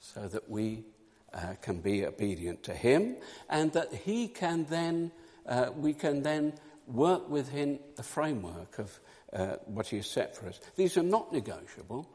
so 0.00 0.28
that 0.28 0.48
we 0.48 0.84
uh, 1.32 1.54
can 1.60 1.80
be 1.80 2.04
obedient 2.06 2.62
to 2.64 2.74
him 2.74 3.16
and 3.48 3.72
that 3.72 3.92
he 3.92 4.28
can 4.28 4.64
then, 4.66 5.10
uh, 5.46 5.70
we 5.76 5.92
can 5.92 6.22
then 6.22 6.52
work 6.86 7.28
within 7.28 7.78
the 7.96 8.02
framework 8.02 8.78
of 8.78 8.98
uh, 9.32 9.56
what 9.66 9.88
he 9.88 9.96
has 9.96 10.06
set 10.06 10.36
for 10.36 10.48
us. 10.48 10.60
These 10.76 10.96
are 10.96 11.02
not 11.02 11.32
negotiable. 11.32 12.08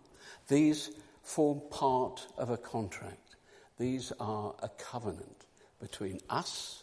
These 0.47 0.91
form 1.23 1.61
part 1.69 2.25
of 2.37 2.49
a 2.49 2.57
contract. 2.57 3.35
These 3.77 4.11
are 4.19 4.55
a 4.61 4.69
covenant 4.69 5.45
between 5.79 6.19
us 6.29 6.80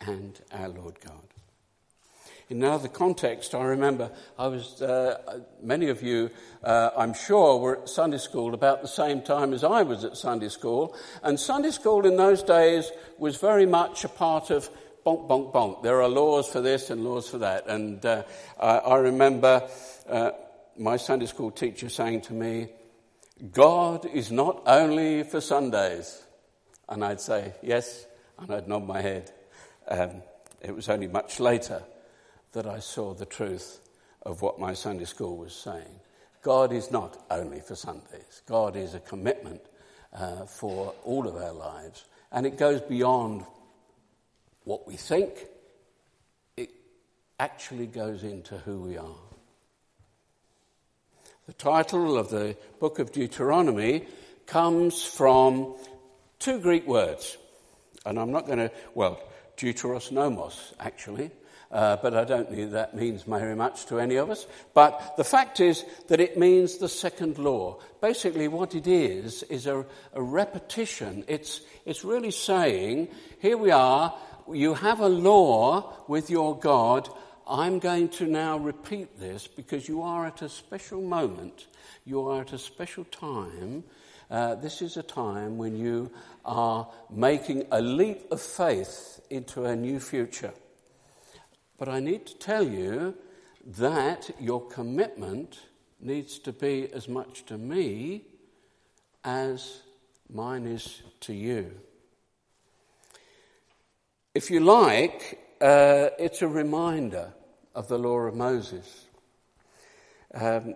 and 0.00 0.40
our 0.52 0.68
Lord 0.68 1.00
God. 1.00 1.26
In 2.48 2.62
another 2.62 2.86
context, 2.86 3.56
I 3.56 3.64
remember 3.64 4.12
I 4.38 4.46
was, 4.46 4.80
uh, 4.80 5.40
many 5.60 5.88
of 5.88 6.00
you, 6.00 6.30
uh, 6.62 6.90
I'm 6.96 7.12
sure, 7.12 7.58
were 7.58 7.82
at 7.82 7.88
Sunday 7.88 8.18
school 8.18 8.54
about 8.54 8.82
the 8.82 8.88
same 8.88 9.22
time 9.22 9.52
as 9.52 9.64
I 9.64 9.82
was 9.82 10.04
at 10.04 10.16
Sunday 10.16 10.48
school. 10.48 10.94
And 11.24 11.40
Sunday 11.40 11.72
school 11.72 12.06
in 12.06 12.16
those 12.16 12.44
days 12.44 12.92
was 13.18 13.38
very 13.38 13.66
much 13.66 14.04
a 14.04 14.08
part 14.08 14.50
of 14.50 14.70
bonk, 15.04 15.28
bonk, 15.28 15.52
bonk. 15.52 15.82
There 15.82 16.00
are 16.00 16.08
laws 16.08 16.46
for 16.46 16.60
this 16.60 16.88
and 16.90 17.02
laws 17.02 17.28
for 17.28 17.38
that. 17.38 17.66
And 17.66 18.04
uh, 18.06 18.22
I, 18.60 18.78
I, 18.78 18.96
remember 18.98 19.68
uh, 20.08 20.30
my 20.78 20.98
Sunday 20.98 21.26
school 21.26 21.50
teacher 21.50 21.88
saying 21.88 22.20
to 22.22 22.32
me, 22.32 22.68
God 23.50 24.06
is 24.06 24.30
not 24.30 24.62
only 24.66 25.24
for 25.24 25.40
Sundays. 25.40 26.22
And 26.88 27.04
I'd 27.04 27.20
say, 27.20 27.54
yes, 27.60 28.06
and 28.38 28.52
I'd 28.52 28.68
nod 28.68 28.86
my 28.86 29.00
head. 29.00 29.32
Um, 29.88 30.22
it 30.60 30.74
was 30.74 30.88
only 30.88 31.06
much 31.06 31.40
later 31.40 31.82
that 32.52 32.66
I 32.66 32.80
saw 32.80 33.14
the 33.14 33.26
truth 33.26 33.80
of 34.22 34.42
what 34.42 34.58
my 34.58 34.72
Sunday 34.72 35.04
school 35.04 35.36
was 35.36 35.54
saying. 35.54 36.00
God 36.42 36.72
is 36.72 36.90
not 36.90 37.24
only 37.30 37.60
for 37.60 37.74
Sundays, 37.74 38.42
God 38.46 38.76
is 38.76 38.94
a 38.94 39.00
commitment 39.00 39.60
uh, 40.12 40.46
for 40.46 40.94
all 41.04 41.26
of 41.26 41.36
our 41.36 41.52
lives. 41.52 42.04
And 42.32 42.46
it 42.46 42.58
goes 42.58 42.80
beyond 42.80 43.44
what 44.64 44.86
we 44.86 44.96
think, 44.96 45.46
it 46.56 46.70
actually 47.38 47.86
goes 47.86 48.24
into 48.24 48.58
who 48.58 48.80
we 48.80 48.96
are. 48.96 49.16
The 51.46 51.52
title 51.52 52.18
of 52.18 52.30
the 52.30 52.56
book 52.80 52.98
of 52.98 53.12
Deuteronomy 53.12 54.06
comes 54.46 55.04
from 55.04 55.76
two 56.40 56.58
Greek 56.58 56.86
words. 56.88 57.36
And 58.04 58.18
I'm 58.18 58.32
not 58.32 58.46
going 58.46 58.58
to, 58.58 58.70
well, 58.94 59.20
deuteros 59.56 60.10
nomos, 60.12 60.74
actually. 60.78 61.30
Uh, 61.70 61.96
but 61.96 62.14
I 62.14 62.24
don't 62.24 62.48
think 62.48 62.70
that 62.72 62.94
means 62.94 63.24
very 63.24 63.56
much 63.56 63.86
to 63.86 63.98
any 63.98 64.16
of 64.16 64.30
us. 64.30 64.46
But 64.72 65.16
the 65.16 65.24
fact 65.24 65.58
is 65.58 65.84
that 66.06 66.20
it 66.20 66.38
means 66.38 66.78
the 66.78 66.88
second 66.88 67.38
law. 67.38 67.80
Basically, 68.00 68.46
what 68.46 68.74
it 68.74 68.86
is, 68.86 69.42
is 69.44 69.66
a, 69.66 69.84
a 70.14 70.22
repetition. 70.22 71.24
It's, 71.26 71.62
it's 71.84 72.04
really 72.04 72.30
saying, 72.30 73.08
here 73.40 73.56
we 73.56 73.72
are, 73.72 74.14
you 74.52 74.74
have 74.74 75.00
a 75.00 75.08
law 75.08 75.92
with 76.06 76.30
your 76.30 76.56
God. 76.56 77.08
I'm 77.48 77.80
going 77.80 78.10
to 78.10 78.26
now 78.26 78.58
repeat 78.58 79.18
this 79.18 79.48
because 79.48 79.88
you 79.88 80.02
are 80.02 80.26
at 80.26 80.42
a 80.42 80.48
special 80.48 81.00
moment, 81.00 81.66
you 82.04 82.28
are 82.28 82.42
at 82.42 82.52
a 82.52 82.58
special 82.58 83.04
time. 83.04 83.84
Uh, 84.28 84.56
this 84.56 84.82
is 84.82 84.96
a 84.96 85.02
time 85.02 85.56
when 85.56 85.76
you 85.76 86.10
are 86.46 86.88
making 87.10 87.66
a 87.70 87.80
leap 87.82 88.30
of 88.30 88.40
faith 88.40 89.20
into 89.28 89.64
a 89.64 89.76
new 89.76 90.00
future. 90.00 90.54
But 91.78 91.88
I 91.88 92.00
need 92.00 92.26
to 92.26 92.38
tell 92.38 92.66
you 92.66 93.14
that 93.78 94.30
your 94.40 94.66
commitment 94.66 95.58
needs 96.00 96.38
to 96.38 96.52
be 96.52 96.90
as 96.92 97.08
much 97.08 97.44
to 97.46 97.58
me 97.58 98.22
as 99.24 99.82
mine 100.32 100.66
is 100.66 101.02
to 101.20 101.34
you. 101.34 101.72
If 104.34 104.50
you 104.50 104.60
like, 104.60 105.38
uh, 105.60 106.10
it's 106.18 106.42
a 106.42 106.48
reminder 106.48 107.32
of 107.74 107.88
the 107.88 107.98
law 107.98 108.18
of 108.18 108.34
Moses. 108.34 109.06
Um, 110.32 110.74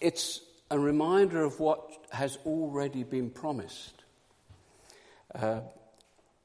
it's 0.00 0.40
a 0.72 0.78
reminder 0.78 1.44
of 1.44 1.60
what 1.60 2.06
has 2.12 2.38
already 2.46 3.04
been 3.04 3.28
promised. 3.28 4.04
Uh, 5.34 5.60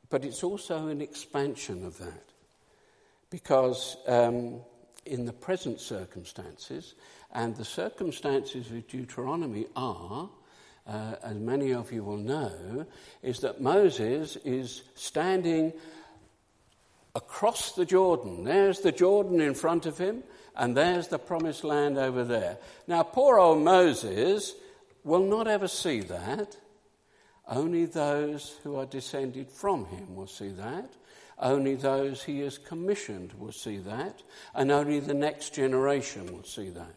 but 0.10 0.26
it's 0.26 0.44
also 0.44 0.88
an 0.88 1.02
expansion 1.02 1.86
of 1.86 1.98
that. 2.00 2.24
Because 3.30 3.96
um, 4.06 4.60
in 5.06 5.26
the 5.26 5.34
present 5.34 5.80
circumstances, 5.80 6.96
and 7.32 7.56
the 7.56 7.64
circumstances 7.64 8.70
of 8.70 8.86
Deuteronomy 8.88 9.66
are 9.78 10.30
uh, 10.86 11.16
as 11.24 11.38
many 11.38 11.74
of 11.74 11.92
you 11.94 12.04
will 12.04 12.18
know, 12.18 12.86
is 13.24 13.40
that 13.40 13.62
Moses 13.62 14.36
is 14.44 14.84
standing 14.96 15.72
across 17.16 17.74
the 17.74 17.86
Jordan. 17.86 18.44
There's 18.44 18.82
the 18.82 18.92
Jordan 18.92 19.40
in 19.40 19.54
front 19.54 19.86
of 19.86 19.98
him, 19.98 20.24
and 20.58 20.76
there's 20.76 21.08
the 21.08 21.20
promised 21.20 21.64
land 21.64 22.00
over 22.00 22.24
there. 22.24 22.58
Now, 22.88 23.04
poor 23.04 23.38
old 23.38 23.64
Moses 23.64 24.56
will 25.04 25.24
not 25.24 25.48
ever 25.48 25.68
see 25.68 26.02
that. 26.02 26.58
Only 27.48 27.86
those 27.86 28.58
who 28.64 28.76
are 28.76 28.88
descended 28.88 29.50
from 29.50 29.86
him 29.86 30.16
will 30.16 30.28
see 30.28 30.50
that. 30.50 30.92
Only 31.40 31.76
those 31.76 32.24
he 32.24 32.40
has 32.40 32.58
commissioned 32.58 33.34
will 33.34 33.52
see 33.52 33.78
that. 33.78 34.24
And 34.56 34.72
only 34.72 35.00
the 35.00 35.14
next 35.14 35.54
generation 35.54 36.34
will 36.34 36.44
see 36.44 36.70
that. 36.72 36.96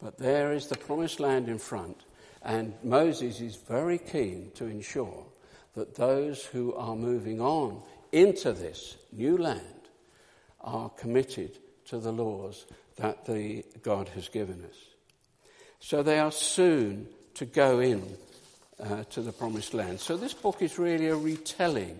But 0.00 0.16
there 0.16 0.52
is 0.52 0.68
the 0.68 0.78
promised 0.78 1.18
land 1.18 1.48
in 1.48 1.58
front. 1.58 2.04
And 2.42 2.74
Moses 2.84 3.40
is 3.40 3.56
very 3.56 3.98
keen 3.98 4.52
to 4.54 4.66
ensure 4.66 5.26
that 5.74 5.96
those 5.96 6.44
who 6.44 6.74
are 6.74 6.94
moving 6.94 7.40
on 7.40 7.82
into 8.12 8.52
this 8.52 8.96
new 9.10 9.36
land 9.36 9.88
are 10.60 10.90
committed 10.90 11.58
to 11.92 11.98
the 11.98 12.10
laws 12.10 12.64
that 12.96 13.26
the 13.26 13.62
God 13.82 14.08
has 14.14 14.30
given 14.30 14.64
us. 14.64 14.76
So 15.78 16.02
they 16.02 16.18
are 16.18 16.32
soon 16.32 17.06
to 17.34 17.44
go 17.44 17.80
in 17.80 18.16
uh, 18.82 19.04
to 19.10 19.20
the 19.20 19.30
promised 19.30 19.74
land. 19.74 20.00
So 20.00 20.16
this 20.16 20.32
book 20.32 20.62
is 20.62 20.78
really 20.78 21.08
a 21.08 21.16
retelling 21.16 21.98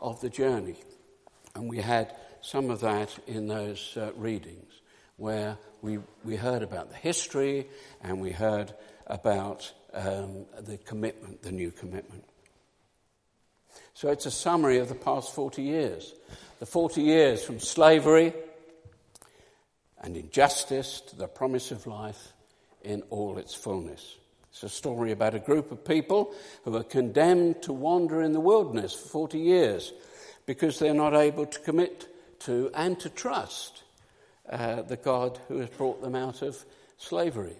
of 0.00 0.20
the 0.20 0.28
journey. 0.28 0.74
And 1.54 1.70
we 1.70 1.78
had 1.78 2.16
some 2.40 2.68
of 2.68 2.80
that 2.80 3.16
in 3.28 3.46
those 3.46 3.96
uh, 3.96 4.10
readings 4.16 4.72
where 5.18 5.56
we, 5.82 6.00
we 6.24 6.34
heard 6.34 6.64
about 6.64 6.90
the 6.90 6.96
history 6.96 7.68
and 8.02 8.20
we 8.20 8.32
heard 8.32 8.74
about 9.06 9.72
um, 9.94 10.46
the 10.62 10.78
commitment, 10.78 11.42
the 11.42 11.52
new 11.52 11.70
commitment. 11.70 12.24
So 13.94 14.08
it's 14.08 14.26
a 14.26 14.32
summary 14.32 14.78
of 14.78 14.88
the 14.88 14.96
past 14.96 15.32
40 15.32 15.62
years. 15.62 16.12
The 16.58 16.66
40 16.66 17.02
years 17.02 17.44
from 17.44 17.60
slavery 17.60 18.34
and 20.02 20.16
injustice 20.16 21.00
to 21.02 21.16
the 21.16 21.28
promise 21.28 21.70
of 21.70 21.86
life 21.86 22.32
in 22.82 23.02
all 23.10 23.38
its 23.38 23.54
fullness. 23.54 24.16
It's 24.50 24.62
a 24.62 24.68
story 24.68 25.12
about 25.12 25.34
a 25.34 25.40
group 25.40 25.70
of 25.70 25.84
people 25.84 26.34
who 26.64 26.74
are 26.76 26.82
condemned 26.82 27.62
to 27.62 27.72
wander 27.72 28.22
in 28.22 28.32
the 28.32 28.40
wilderness 28.40 28.94
for 28.94 29.08
40 29.08 29.38
years 29.38 29.92
because 30.46 30.78
they're 30.78 30.94
not 30.94 31.14
able 31.14 31.46
to 31.46 31.58
commit 31.60 32.40
to 32.40 32.70
and 32.74 32.98
to 33.00 33.10
trust 33.10 33.82
uh, 34.48 34.82
the 34.82 34.96
God 34.96 35.38
who 35.48 35.58
has 35.58 35.68
brought 35.70 36.00
them 36.00 36.14
out 36.14 36.42
of 36.42 36.64
slavery. 36.96 37.56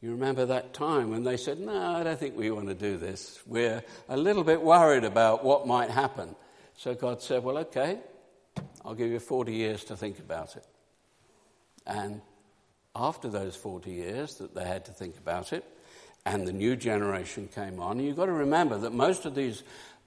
You 0.00 0.12
remember 0.12 0.46
that 0.46 0.72
time 0.72 1.10
when 1.10 1.24
they 1.24 1.36
said, 1.36 1.60
No, 1.60 1.76
I 1.76 2.02
don't 2.02 2.18
think 2.18 2.36
we 2.36 2.50
want 2.50 2.68
to 2.68 2.74
do 2.74 2.96
this. 2.96 3.38
We're 3.46 3.84
a 4.08 4.16
little 4.16 4.44
bit 4.44 4.62
worried 4.62 5.04
about 5.04 5.44
what 5.44 5.66
might 5.66 5.90
happen. 5.90 6.34
So 6.76 6.94
God 6.94 7.20
said, 7.20 7.44
Well, 7.44 7.58
okay, 7.58 7.98
I'll 8.82 8.94
give 8.94 9.10
you 9.10 9.20
40 9.20 9.52
years 9.52 9.84
to 9.84 9.96
think 9.96 10.18
about 10.18 10.56
it. 10.56 10.64
And 11.86 12.20
after 12.94 13.28
those 13.28 13.56
40 13.56 13.90
years 13.90 14.36
that 14.36 14.54
they 14.54 14.64
had 14.64 14.84
to 14.86 14.92
think 14.92 15.16
about 15.18 15.52
it, 15.52 15.64
and 16.26 16.46
the 16.46 16.52
new 16.52 16.76
generation 16.76 17.48
came 17.54 17.80
on, 17.80 17.98
you've 17.98 18.16
got 18.16 18.26
to 18.26 18.32
remember 18.32 18.78
that 18.78 18.92
most 18.92 19.24
of 19.24 19.34
these 19.34 19.62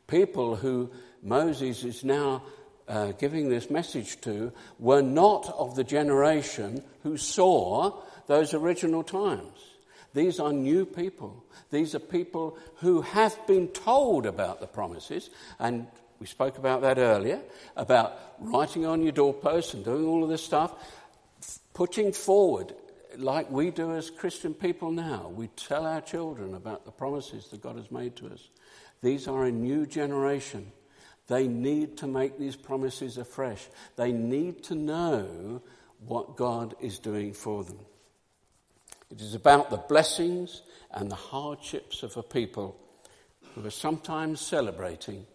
people 0.07 0.55
who 0.55 0.91
Moses 1.21 1.83
is 1.83 2.03
now 2.03 2.43
uh, 2.87 3.13
giving 3.13 3.49
this 3.49 3.69
message 3.69 4.19
to 4.21 4.51
were 4.77 5.01
not 5.01 5.49
of 5.57 5.75
the 5.75 5.83
generation 5.83 6.83
who 7.03 7.17
saw 7.17 8.01
those 8.27 8.53
original 8.53 9.03
times. 9.03 9.59
These 10.13 10.39
are 10.39 10.53
new 10.53 10.85
people. 10.85 11.43
These 11.71 11.95
are 11.95 11.99
people 11.99 12.57
who 12.75 13.01
have 13.01 13.35
been 13.47 13.69
told 13.69 14.25
about 14.25 14.59
the 14.59 14.67
promises, 14.67 15.29
and 15.59 15.87
we 16.19 16.27
spoke 16.27 16.57
about 16.57 16.81
that 16.81 16.99
earlier 16.99 17.41
about 17.75 18.17
writing 18.39 18.85
on 18.85 19.01
your 19.01 19.11
doorposts 19.11 19.73
and 19.73 19.83
doing 19.83 20.05
all 20.05 20.23
of 20.23 20.29
this 20.29 20.43
stuff, 20.43 20.73
putting 21.73 22.11
forward, 22.11 22.73
like 23.17 23.49
we 23.49 23.71
do 23.71 23.93
as 23.95 24.09
Christian 24.09 24.53
people 24.53 24.91
now. 24.91 25.31
We 25.33 25.47
tell 25.47 25.85
our 25.85 26.01
children 26.01 26.53
about 26.55 26.85
the 26.85 26.91
promises 26.91 27.47
that 27.49 27.61
God 27.61 27.77
has 27.77 27.91
made 27.91 28.15
to 28.17 28.27
us. 28.27 28.49
These 29.01 29.27
are 29.27 29.45
a 29.45 29.51
new 29.51 29.85
generation. 29.85 30.71
They 31.27 31.47
need 31.47 31.97
to 31.97 32.07
make 32.07 32.37
these 32.37 32.55
promises 32.55 33.17
afresh. 33.17 33.67
They 33.95 34.11
need 34.11 34.63
to 34.65 34.75
know 34.75 35.61
what 36.05 36.35
God 36.35 36.75
is 36.81 36.99
doing 36.99 37.33
for 37.33 37.63
them. 37.63 37.79
It 39.09 39.21
is 39.21 39.35
about 39.35 39.69
the 39.69 39.77
blessings 39.77 40.63
and 40.91 41.09
the 41.09 41.15
hardships 41.15 42.03
of 42.03 42.17
a 42.17 42.23
people 42.23 42.75
who 43.53 43.65
are 43.65 43.71
sometimes 43.71 44.41
celebrating 44.41 45.25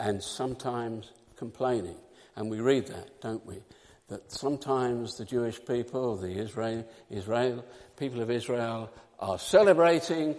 and 0.00 0.22
sometimes 0.22 1.12
complaining. 1.36 1.96
And 2.36 2.50
we 2.50 2.60
read 2.60 2.88
that, 2.88 3.20
don't 3.20 3.44
we? 3.46 3.62
That 4.08 4.32
sometimes 4.32 5.16
the 5.16 5.24
Jewish 5.24 5.64
people, 5.64 6.16
the 6.16 6.30
Israel, 6.30 6.84
Israel, 7.10 7.64
people 7.96 8.20
of 8.20 8.30
Israel, 8.30 8.90
are 9.18 9.38
celebrating 9.38 10.36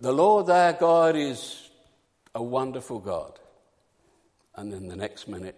the 0.00 0.12
Lord 0.12 0.46
their 0.46 0.72
God 0.72 1.16
is 1.16 1.70
a 2.34 2.42
wonderful 2.42 3.00
God. 3.00 3.38
And 4.54 4.72
then 4.72 4.86
the 4.86 4.96
next 4.96 5.26
minute, 5.26 5.56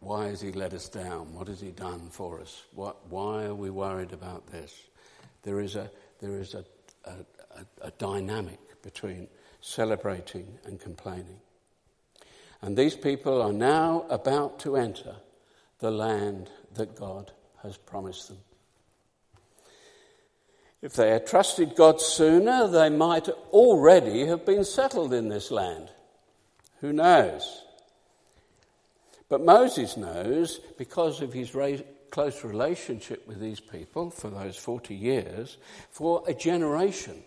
why 0.00 0.28
has 0.28 0.40
he 0.40 0.52
let 0.52 0.72
us 0.72 0.88
down? 0.88 1.34
What 1.34 1.48
has 1.48 1.60
he 1.60 1.70
done 1.70 2.08
for 2.10 2.40
us? 2.40 2.64
What, 2.74 3.06
why 3.08 3.44
are 3.44 3.54
we 3.54 3.70
worried 3.70 4.12
about 4.12 4.46
this? 4.46 4.74
There 5.42 5.60
is 5.60 5.76
a, 5.76 5.90
there 6.20 6.38
is 6.38 6.54
a, 6.54 6.64
a, 7.04 7.10
a, 7.10 7.86
a 7.88 7.90
dynamic 7.92 8.82
between 8.82 9.28
celebrating 9.60 10.58
and 10.64 10.80
complaining. 10.80 11.40
And 12.62 12.76
these 12.76 12.94
people 12.94 13.42
are 13.42 13.52
now 13.52 14.06
about 14.08 14.58
to 14.60 14.76
enter 14.76 15.16
the 15.82 15.90
land 15.90 16.48
that 16.74 16.94
God 16.94 17.32
has 17.60 17.76
promised 17.76 18.28
them. 18.28 18.38
If 20.80 20.94
they 20.94 21.10
had 21.10 21.26
trusted 21.26 21.74
God 21.74 22.00
sooner, 22.00 22.68
they 22.68 22.88
might 22.88 23.28
already 23.28 24.26
have 24.26 24.46
been 24.46 24.64
settled 24.64 25.12
in 25.12 25.28
this 25.28 25.50
land. 25.50 25.90
Who 26.80 26.92
knows? 26.92 27.64
But 29.28 29.44
Moses 29.44 29.96
knows 29.96 30.60
because 30.78 31.20
of 31.20 31.32
his 31.32 31.50
close 32.10 32.44
relationship 32.44 33.26
with 33.26 33.40
these 33.40 33.60
people 33.60 34.10
for 34.10 34.30
those 34.30 34.56
40 34.56 34.94
years, 34.94 35.56
for 35.90 36.22
a 36.28 36.34
generation. 36.34 37.24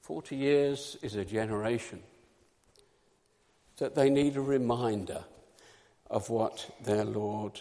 40 0.00 0.36
years 0.36 0.96
is 1.02 1.16
a 1.16 1.24
generation. 1.24 2.02
That 3.76 3.94
they 3.94 4.08
need 4.08 4.36
a 4.36 4.42
reminder 4.42 5.24
of 6.10 6.30
what 6.30 6.70
their 6.82 7.04
Lord 7.04 7.60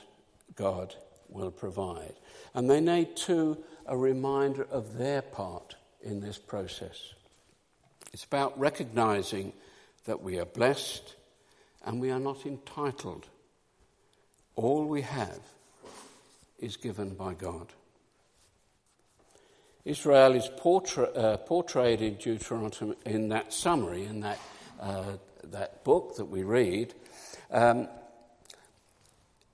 God 0.55 0.95
will 1.29 1.51
provide. 1.51 2.13
And 2.53 2.69
they 2.69 2.79
need, 2.79 3.15
too, 3.15 3.57
a 3.85 3.97
reminder 3.97 4.67
of 4.71 4.97
their 4.97 5.21
part 5.21 5.75
in 6.01 6.19
this 6.19 6.37
process. 6.37 7.13
It's 8.13 8.23
about 8.23 8.57
recognizing 8.59 9.53
that 10.05 10.21
we 10.21 10.39
are 10.39 10.45
blessed 10.45 11.15
and 11.85 11.99
we 11.99 12.11
are 12.11 12.19
not 12.19 12.45
entitled. 12.45 13.27
All 14.55 14.85
we 14.85 15.01
have 15.01 15.39
is 16.59 16.77
given 16.77 17.15
by 17.15 17.33
God. 17.33 17.67
Israel 19.85 20.33
is 20.33 20.47
uh, 20.47 21.37
portrayed 21.37 22.01
in 22.01 22.15
Deuteronomy 22.15 22.95
in 23.05 23.29
that 23.29 23.51
summary, 23.51 24.05
in 24.05 24.21
that, 24.21 24.39
uh, 24.79 25.17
that 25.45 25.83
book 25.83 26.15
that 26.15 26.25
we 26.25 26.43
read, 26.43 26.93
um, 27.51 27.89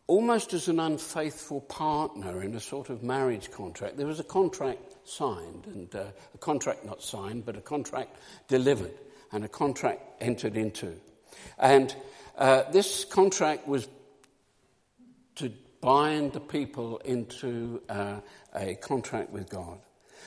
almost 0.10 0.54
as 0.54 0.68
an 0.68 0.80
unfaithful 0.80 1.62
partner 1.62 2.42
in 2.42 2.56
a 2.56 2.60
sort 2.60 2.90
of 2.90 3.04
marriage 3.04 3.52
contract. 3.52 3.96
There 3.96 4.08
was 4.08 4.20
a 4.20 4.24
contract 4.24 4.96
signed, 5.08 5.68
and 5.68 5.94
uh, 5.94 6.06
a 6.34 6.38
contract 6.40 6.84
not 6.84 7.04
signed, 7.04 7.46
but 7.46 7.56
a 7.56 7.62
contract 7.62 8.18
delivered, 8.48 8.94
and 9.32 9.46
a 9.46 9.48
contract 9.48 10.02
entered 10.20 10.58
into. 10.58 10.96
And 11.60 11.96
uh, 12.40 12.64
this 12.72 13.06
contract 13.06 13.68
was 13.68 13.88
to 15.36 15.54
bind 15.80 16.34
the 16.34 16.40
people 16.40 16.98
into 17.06 17.84
uh, 17.88 18.22
a 18.56 18.74
contract 18.82 19.30
with 19.30 19.48
God. 19.48 19.78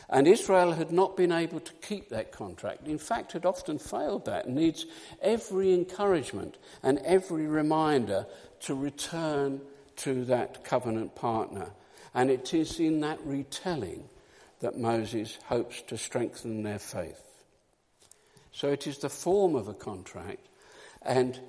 And 0.09 0.29
Israel 0.29 0.73
had 0.73 0.93
not 0.93 1.17
been 1.17 1.33
able 1.33 1.59
to 1.59 1.73
keep 1.83 2.09
that 2.11 2.31
contract. 2.31 2.87
In 2.87 2.99
fact, 2.99 3.33
had 3.33 3.45
often 3.45 3.81
failed 3.81 4.27
that 4.27 4.47
and 4.47 4.55
needs 4.55 4.87
every 5.21 5.75
encouragement 5.75 6.59
and 6.85 7.01
every 7.01 7.47
reminder 7.49 8.27
to 8.61 8.77
return 8.77 9.61
to 9.97 10.25
that 10.27 10.65
covenant 10.65 11.15
partner. 11.15 11.71
And 12.15 12.31
it 12.31 12.53
is 12.53 12.79
in 12.79 13.01
that 13.01 13.19
retelling 13.25 14.09
that 14.61 14.79
Moses 14.79 15.39
hopes 15.47 15.83
to 15.83 15.99
strengthen 15.99 16.63
their 16.63 16.79
faith. 16.79 17.23
So 18.53 18.69
it 18.69 18.87
is 18.87 18.99
the 18.99 19.09
form 19.09 19.55
of 19.55 19.69
a 19.69 19.75
contract, 19.75 20.47
and 21.01 21.41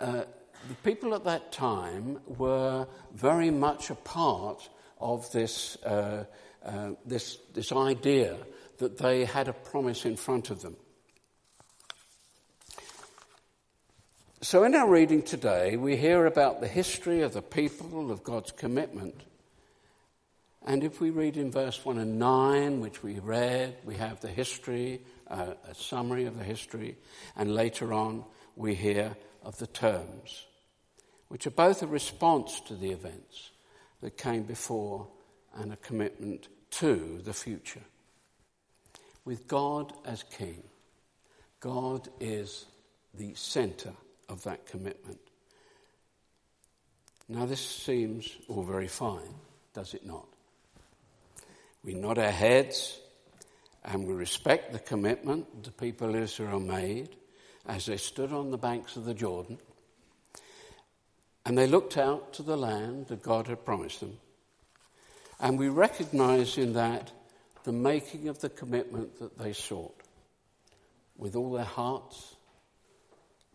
uh, 0.00 0.24
the 0.68 0.74
people 0.82 1.14
at 1.14 1.24
that 1.24 1.52
time 1.52 2.20
were 2.26 2.86
very 3.14 3.50
much 3.50 3.90
a 3.90 3.94
part 3.94 4.68
of 5.00 5.30
this, 5.32 5.76
uh, 5.84 6.24
uh, 6.64 6.90
this, 7.06 7.38
this 7.54 7.72
idea 7.72 8.36
that 8.78 8.98
they 8.98 9.24
had 9.24 9.48
a 9.48 9.52
promise 9.52 10.04
in 10.04 10.16
front 10.16 10.50
of 10.50 10.60
them. 10.60 10.76
So, 14.50 14.64
in 14.64 14.74
our 14.74 14.88
reading 14.88 15.22
today, 15.22 15.76
we 15.76 15.96
hear 15.96 16.26
about 16.26 16.60
the 16.60 16.66
history 16.66 17.22
of 17.22 17.34
the 17.34 17.40
people, 17.40 18.10
of 18.10 18.24
God's 18.24 18.50
commitment. 18.50 19.22
And 20.66 20.82
if 20.82 21.00
we 21.00 21.10
read 21.10 21.36
in 21.36 21.52
verse 21.52 21.84
1 21.84 21.98
and 21.98 22.18
9, 22.18 22.80
which 22.80 23.00
we 23.00 23.20
read, 23.20 23.76
we 23.84 23.94
have 23.94 24.18
the 24.20 24.26
history, 24.26 25.02
uh, 25.28 25.54
a 25.68 25.74
summary 25.76 26.24
of 26.24 26.36
the 26.36 26.42
history, 26.42 26.96
and 27.36 27.54
later 27.54 27.92
on 27.92 28.24
we 28.56 28.74
hear 28.74 29.16
of 29.44 29.56
the 29.58 29.68
terms, 29.68 30.46
which 31.28 31.46
are 31.46 31.52
both 31.52 31.84
a 31.84 31.86
response 31.86 32.58
to 32.62 32.74
the 32.74 32.90
events 32.90 33.50
that 34.00 34.16
came 34.16 34.42
before 34.42 35.06
and 35.54 35.72
a 35.72 35.76
commitment 35.76 36.48
to 36.72 37.20
the 37.22 37.34
future. 37.34 37.84
With 39.24 39.46
God 39.46 39.92
as 40.04 40.24
King, 40.24 40.64
God 41.60 42.08
is 42.18 42.66
the 43.14 43.32
centre 43.34 43.94
of 44.30 44.42
that 44.44 44.64
commitment. 44.66 45.18
Now, 47.28 47.46
this 47.46 47.60
seems 47.60 48.28
all 48.48 48.62
very 48.62 48.88
fine, 48.88 49.34
does 49.74 49.94
it 49.94 50.06
not? 50.06 50.26
We 51.84 51.94
nod 51.94 52.18
our 52.18 52.30
heads 52.30 52.98
and 53.84 54.06
we 54.06 54.14
respect 54.14 54.72
the 54.72 54.78
commitment 54.78 55.64
the 55.64 55.70
people 55.70 56.10
of 56.10 56.16
Israel 56.16 56.60
made 56.60 57.10
as 57.66 57.86
they 57.86 57.96
stood 57.96 58.32
on 58.32 58.50
the 58.50 58.58
banks 58.58 58.96
of 58.96 59.04
the 59.04 59.14
Jordan 59.14 59.58
and 61.46 61.56
they 61.56 61.66
looked 61.66 61.96
out 61.96 62.32
to 62.34 62.42
the 62.42 62.56
land 62.56 63.06
that 63.08 63.22
God 63.22 63.46
had 63.46 63.64
promised 63.64 64.00
them. 64.00 64.18
And 65.40 65.58
we 65.58 65.68
recognize 65.68 66.58
in 66.58 66.74
that 66.74 67.10
the 67.64 67.72
making 67.72 68.28
of 68.28 68.40
the 68.40 68.50
commitment 68.50 69.18
that 69.20 69.38
they 69.38 69.52
sought 69.52 69.96
with 71.16 71.36
all 71.36 71.52
their 71.52 71.64
hearts, 71.64 72.36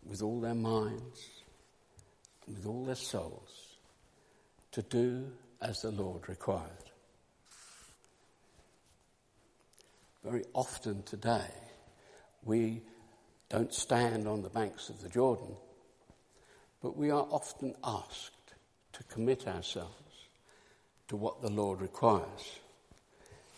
with 0.08 0.22
all 0.22 0.40
their 0.40 0.54
minds, 0.54 1.28
with 2.46 2.66
all 2.66 2.84
their 2.84 2.94
souls, 2.94 3.76
to 4.72 4.82
do 4.82 5.32
as 5.60 5.82
the 5.82 5.90
Lord 5.90 6.28
required. 6.28 6.70
Very 10.24 10.44
often 10.54 11.02
today, 11.02 11.50
we 12.44 12.82
don't 13.48 13.72
stand 13.72 14.26
on 14.26 14.42
the 14.42 14.48
banks 14.48 14.88
of 14.88 15.00
the 15.00 15.08
Jordan, 15.08 15.56
but 16.82 16.96
we 16.96 17.10
are 17.10 17.26
often 17.30 17.74
asked 17.84 18.32
to 18.92 19.04
commit 19.04 19.46
ourselves 19.46 19.92
to 21.08 21.16
what 21.16 21.42
the 21.42 21.50
Lord 21.50 21.80
requires 21.80 22.58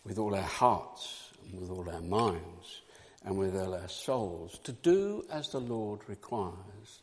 with 0.04 0.18
all 0.18 0.34
our 0.34 0.42
hearts 0.42 1.30
and 1.42 1.60
with 1.60 1.70
all 1.70 1.88
our 1.88 2.02
minds 2.02 2.82
and 3.24 3.36
with 3.36 3.56
all 3.56 3.74
our 3.74 3.88
souls, 3.88 4.58
to 4.64 4.72
do 4.72 5.24
as 5.30 5.48
the 5.48 5.60
Lord 5.60 6.00
requires, 6.06 7.02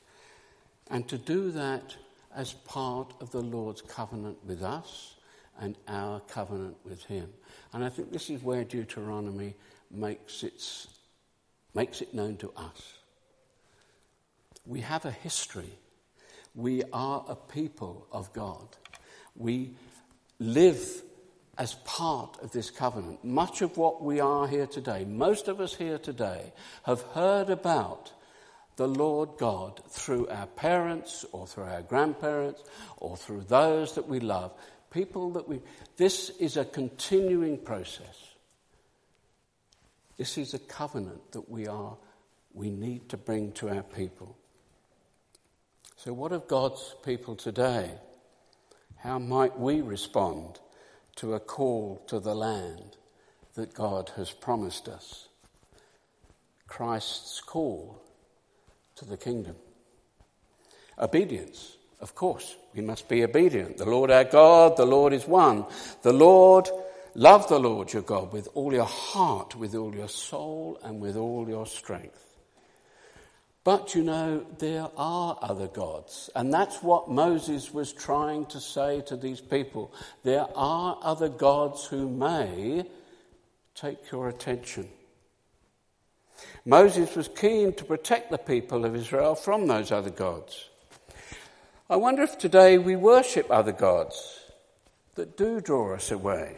and 0.90 1.08
to 1.10 1.18
do 1.18 1.52
that 1.52 1.96
as 2.36 2.54
part 2.54 3.14
of 3.22 3.32
the 3.32 3.42
Lord's 3.42 3.82
covenant 3.82 4.38
with 4.46 4.62
us 4.62 5.16
and 5.60 5.78
our 5.88 6.20
covenant 6.22 6.78
with 6.84 7.04
Him. 7.04 7.30
And 7.74 7.84
I 7.84 7.90
think 7.90 8.12
this 8.12 8.30
is 8.30 8.44
where 8.44 8.64
Deuteronomy 8.64 9.56
makes, 9.90 10.44
its, 10.44 10.88
makes 11.74 12.02
it 12.02 12.14
known 12.14 12.38
to 12.38 12.52
us. 12.58 13.00
We 14.66 14.82
have 14.82 15.06
a 15.06 15.12
history. 15.12 15.72
We 16.56 16.84
are 16.92 17.24
a 17.28 17.36
people 17.36 18.08
of 18.12 18.32
God. 18.34 18.68
We 19.36 19.76
live 20.40 21.04
as 21.58 21.76
part 21.86 22.38
of 22.42 22.52
this 22.52 22.70
covenant. 22.70 23.24
Much 23.24 23.62
of 23.62 23.78
what 23.78 24.04
we 24.04 24.20
are 24.20 24.48
here 24.48 24.68
today, 24.68 25.06
most 25.06 25.48
of 25.48 25.60
us 25.60 25.74
here 25.74 25.98
today, 25.98 26.52
have 26.84 27.02
heard 27.14 27.50
about 27.50 28.12
the 28.76 28.88
Lord 28.88 29.30
God 29.38 29.82
through 29.90 30.28
our 30.28 30.48
parents 30.48 31.26
or 31.32 31.48
through 31.48 31.64
our 31.64 31.82
grandparents 31.82 32.62
or 32.98 33.16
through 33.16 33.46
those 33.48 33.96
that 33.96 34.08
we 34.08 34.20
love. 34.20 34.52
People 34.92 35.32
that 35.32 35.48
we. 35.48 35.62
This 35.98 36.30
is 36.40 36.58
a 36.58 36.66
continuing 36.66 37.58
process. 37.58 38.34
This 40.18 40.38
is 40.38 40.54
a 40.54 40.60
covenant 40.60 41.32
that 41.34 41.50
we 41.50 41.68
are, 41.68 41.98
we 42.54 42.70
need 42.70 43.10
to 43.10 43.18
bring 43.18 43.52
to 43.54 43.70
our 43.70 43.84
people. 43.84 44.38
So, 45.98 46.14
what 46.14 46.32
of 46.32 46.48
God's 46.48 46.96
people 47.04 47.36
today? 47.36 47.92
How 48.98 49.20
might 49.20 49.60
we 49.60 49.82
respond 49.82 50.60
to 51.18 51.34
a 51.34 51.40
call 51.40 52.02
to 52.08 52.20
the 52.20 52.36
land 52.36 52.98
that 53.56 53.74
God 53.74 54.12
has 54.16 54.32
promised 54.32 54.88
us? 54.88 55.28
Christ's 56.68 57.42
call 57.42 58.02
to 58.96 59.06
the 59.06 59.18
kingdom. 59.18 59.56
Obedience, 60.98 61.78
of 62.02 62.16
course, 62.16 62.56
we 62.74 62.82
must 62.82 63.08
be 63.08 63.24
obedient. 63.24 63.78
The 63.78 63.86
Lord 63.86 64.12
our 64.12 64.24
God, 64.24 64.78
the 64.78 64.86
Lord 64.86 65.14
is 65.14 65.28
one. 65.28 65.66
The 66.02 66.14
Lord, 66.14 66.70
love 67.14 67.48
the 67.48 67.60
Lord 67.60 67.92
your 67.94 68.02
God 68.02 68.32
with 68.34 68.48
all 68.54 68.74
your 68.74 68.86
heart, 68.86 69.56
with 69.56 69.76
all 69.76 69.94
your 69.94 70.10
soul, 70.10 70.80
and 70.84 71.02
with 71.02 71.18
all 71.18 71.48
your 71.48 71.66
strength. 71.66 72.25
But 73.66 73.96
you 73.96 74.04
know, 74.04 74.46
there 74.60 74.88
are 74.96 75.40
other 75.42 75.68
gods. 75.68 76.30
And 76.36 76.54
that's 76.54 76.84
what 76.84 77.10
Moses 77.10 77.74
was 77.74 77.92
trying 77.92 78.46
to 78.48 78.60
say 78.60 79.02
to 79.08 79.18
these 79.18 79.42
people. 79.42 79.92
There 80.24 80.46
are 80.56 81.00
other 81.02 81.30
gods 81.30 81.86
who 81.86 82.08
may 82.08 82.86
take 83.74 84.12
your 84.12 84.30
attention. 84.30 84.88
Moses 86.64 87.16
was 87.16 87.28
keen 87.28 87.74
to 87.74 87.84
protect 87.84 88.30
the 88.30 88.38
people 88.38 88.86
of 88.86 88.96
Israel 88.96 89.34
from 89.34 89.66
those 89.66 89.92
other 89.92 90.12
gods. 90.12 90.70
I 91.90 91.96
wonder 91.96 92.22
if 92.22 92.38
today 92.38 92.78
we 92.78 92.96
worship 92.96 93.50
other 93.50 93.72
gods 93.72 94.42
that 95.16 95.38
do 95.38 95.60
draw 95.60 95.96
us 95.96 96.12
away. 96.12 96.58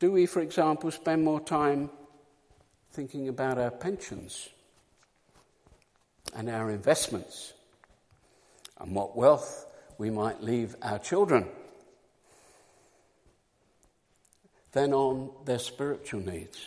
Do 0.00 0.12
we, 0.12 0.24
for 0.24 0.40
example, 0.40 0.90
spend 0.90 1.22
more 1.22 1.40
time 1.40 1.90
thinking 2.90 3.28
about 3.28 3.58
our 3.58 3.70
pensions 3.70 4.48
and 6.34 6.48
our 6.48 6.70
investments 6.70 7.52
and 8.78 8.94
what 8.94 9.14
wealth 9.14 9.66
we 9.98 10.08
might 10.08 10.42
leave 10.42 10.74
our 10.80 10.98
children 10.98 11.46
than 14.72 14.94
on 14.94 15.30
their 15.44 15.58
spiritual 15.58 16.20
needs 16.20 16.64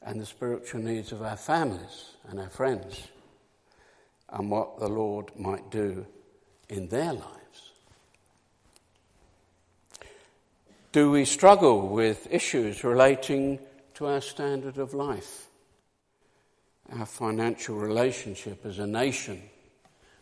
and 0.00 0.18
the 0.18 0.26
spiritual 0.26 0.80
needs 0.80 1.12
of 1.12 1.20
our 1.22 1.36
families 1.36 2.16
and 2.28 2.40
our 2.40 2.48
friends 2.48 3.08
and 4.30 4.50
what 4.50 4.78
the 4.78 4.88
Lord 4.88 5.30
might 5.38 5.70
do 5.70 6.06
in 6.70 6.88
their 6.88 7.12
lives? 7.12 7.43
Do 10.94 11.10
we 11.10 11.24
struggle 11.24 11.88
with 11.88 12.28
issues 12.30 12.84
relating 12.84 13.58
to 13.94 14.06
our 14.06 14.20
standard 14.20 14.78
of 14.78 14.94
life, 14.94 15.48
our 16.96 17.04
financial 17.04 17.74
relationship 17.74 18.64
as 18.64 18.78
a 18.78 18.86
nation 18.86 19.42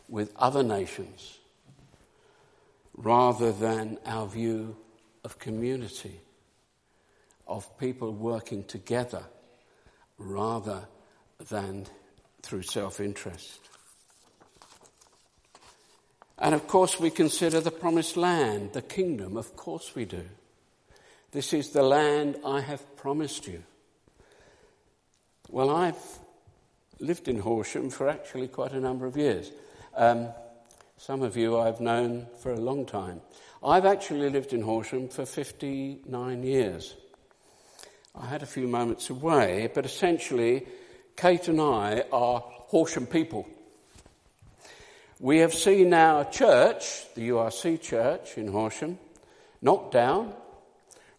with 0.09 0.33
other 0.35 0.63
nations, 0.63 1.41
rather 2.97 3.53
than 3.53 3.99
our 4.07 4.27
view 4.27 4.75
of 5.25 5.39
community, 5.39 6.19
of 7.47 7.79
people 7.79 8.11
working 8.11 8.65
together, 8.65 9.25
rather 10.17 10.89
than 11.51 11.85
through 12.41 12.63
self 12.63 12.99
interest? 12.99 13.61
And 16.39 16.55
of 16.55 16.67
course, 16.67 16.99
we 16.99 17.11
consider 17.11 17.61
the 17.61 17.71
promised 17.71 18.17
land, 18.17 18.73
the 18.73 18.81
kingdom, 18.81 19.37
of 19.37 19.55
course 19.55 19.95
we 19.95 20.07
do. 20.07 20.25
This 21.33 21.55
is 21.55 21.71
the 21.71 21.83
land 21.83 22.37
I 22.45 22.61
have 22.61 22.95
promised 22.95 23.47
you. 23.49 23.62
Well, 25.49 25.71
I've 25.71 25.97
lived 27.01 27.27
in 27.27 27.38
Horsham 27.38 27.88
for 27.88 28.07
actually 28.07 28.49
quite 28.49 28.73
a 28.73 28.81
number 28.81 29.07
of 29.07 29.16
years. 29.16 29.51
Um, 29.97 30.29
some 30.99 31.23
of 31.23 31.35
you 31.38 31.59
I've 31.59 31.81
known 31.81 32.27
for 32.42 32.53
a 32.53 32.61
long 32.61 32.85
time. 32.85 33.23
I've 33.64 33.87
actually 33.87 34.29
lived 34.29 34.53
in 34.53 34.61
Horsham 34.61 35.09
for 35.09 35.25
59 35.25 36.42
years. 36.42 36.95
I 38.14 38.27
had 38.27 38.42
a 38.42 38.47
few 38.47 38.68
moments 38.68 39.09
away, 39.09 39.71
but 39.75 39.87
essentially, 39.87 40.66
Kate 41.16 41.49
and 41.49 41.62
I 41.62 42.05
are 42.12 42.40
Horsham 42.45 43.07
people. 43.07 43.49
We 45.18 45.38
have 45.38 45.55
seen 45.55 45.95
our 45.95 46.27
church, 46.27 47.07
the 47.14 47.31
URC 47.31 47.81
church 47.81 48.37
in 48.37 48.49
Horsham, 48.49 48.99
knocked 49.62 49.95
down 49.95 50.35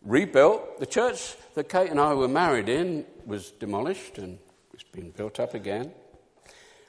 rebuilt. 0.03 0.79
The 0.79 0.85
church 0.85 1.35
that 1.55 1.69
Kate 1.69 1.89
and 1.89 1.99
I 1.99 2.13
were 2.13 2.27
married 2.27 2.69
in 2.69 3.05
was 3.25 3.51
demolished 3.51 4.17
and 4.17 4.37
it's 4.73 4.83
been 4.83 5.11
built 5.11 5.39
up 5.39 5.53
again. 5.53 5.91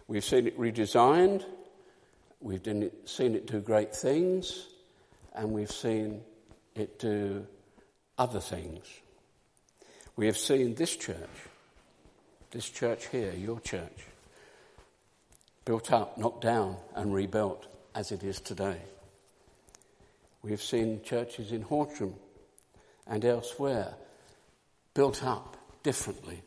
We've 0.08 0.24
seen 0.24 0.46
it 0.46 0.58
redesigned. 0.58 1.44
We've 2.40 2.62
seen 3.06 3.34
it 3.34 3.46
do 3.46 3.60
great 3.60 3.94
things. 3.94 4.66
and 5.34 5.50
we've 5.50 5.70
seen 5.72 6.22
it 6.76 6.98
do 7.00 7.44
other 8.16 8.40
things. 8.40 8.86
We 10.16 10.26
have 10.26 10.38
seen 10.38 10.76
this 10.76 10.94
church, 10.96 11.16
this 12.52 12.70
church 12.70 13.08
here, 13.08 13.32
your 13.32 13.58
church, 13.58 14.06
built 15.64 15.92
up, 15.92 16.16
knocked 16.16 16.42
down, 16.42 16.76
and 16.94 17.12
rebuilt 17.12 17.66
as 17.96 18.12
it 18.12 18.22
is 18.22 18.40
today. 18.40 18.78
We 20.42 20.52
have 20.52 20.62
seen 20.62 21.02
churches 21.02 21.50
in 21.50 21.62
Horsham 21.62 22.14
and 23.06 23.24
elsewhere 23.24 23.94
built 24.94 25.24
up 25.24 25.56
differently 25.82 26.42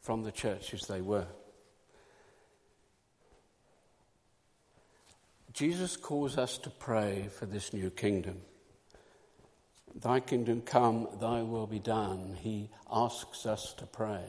from 0.00 0.22
the 0.22 0.32
churches 0.32 0.82
they 0.82 1.00
were. 1.00 1.26
Jesus 5.52 5.96
calls 5.96 6.36
us 6.36 6.58
to 6.58 6.70
pray 6.70 7.28
for 7.38 7.46
this 7.46 7.72
new 7.72 7.88
kingdom. 7.88 8.42
Thy 9.94 10.20
kingdom 10.20 10.60
come, 10.60 11.08
thy 11.18 11.40
will 11.40 11.66
be 11.66 11.78
done. 11.78 12.36
He 12.38 12.68
asks 12.92 13.46
us 13.46 13.72
to 13.78 13.86
pray. 13.86 14.24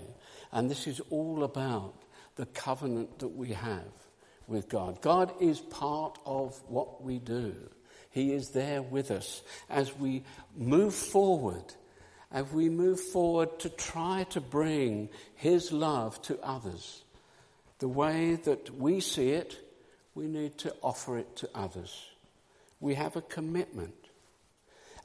And 0.54 0.72
this 0.72 0.88
is 0.88 1.02
all 1.10 1.44
about 1.44 1.96
the 2.38 2.46
covenant 2.46 3.20
that 3.20 3.36
we 3.36 3.50
have 3.50 3.92
with 4.48 4.70
God. 4.70 5.02
God 5.02 5.34
is 5.42 5.60
part 5.60 6.18
of 6.26 6.58
what 6.70 7.04
we 7.04 7.20
do. 7.20 7.54
He 8.10 8.34
is 8.34 8.50
there 8.50 8.82
with 8.82 9.12
us 9.12 9.44
as 9.70 9.96
we 9.96 10.24
move 10.56 10.94
forward, 10.94 11.64
as 12.32 12.52
we 12.52 12.70
move 12.70 13.00
forward 13.00 13.60
to 13.60 13.70
try 13.70 14.26
to 14.32 14.42
bring 14.42 15.10
His 15.36 15.72
love 15.72 16.22
to 16.24 16.40
others. 16.42 17.04
The 17.80 17.88
way 17.88 18.36
that 18.36 18.76
we 18.78 19.00
see 19.02 19.32
it, 19.32 19.60
we 20.16 20.26
need 20.26 20.58
to 20.60 20.74
offer 20.82 21.18
it 21.20 21.36
to 21.38 21.50
others. 21.54 22.10
We 22.80 22.96
have 22.96 23.16
a 23.16 23.22
commitment, 23.22 23.96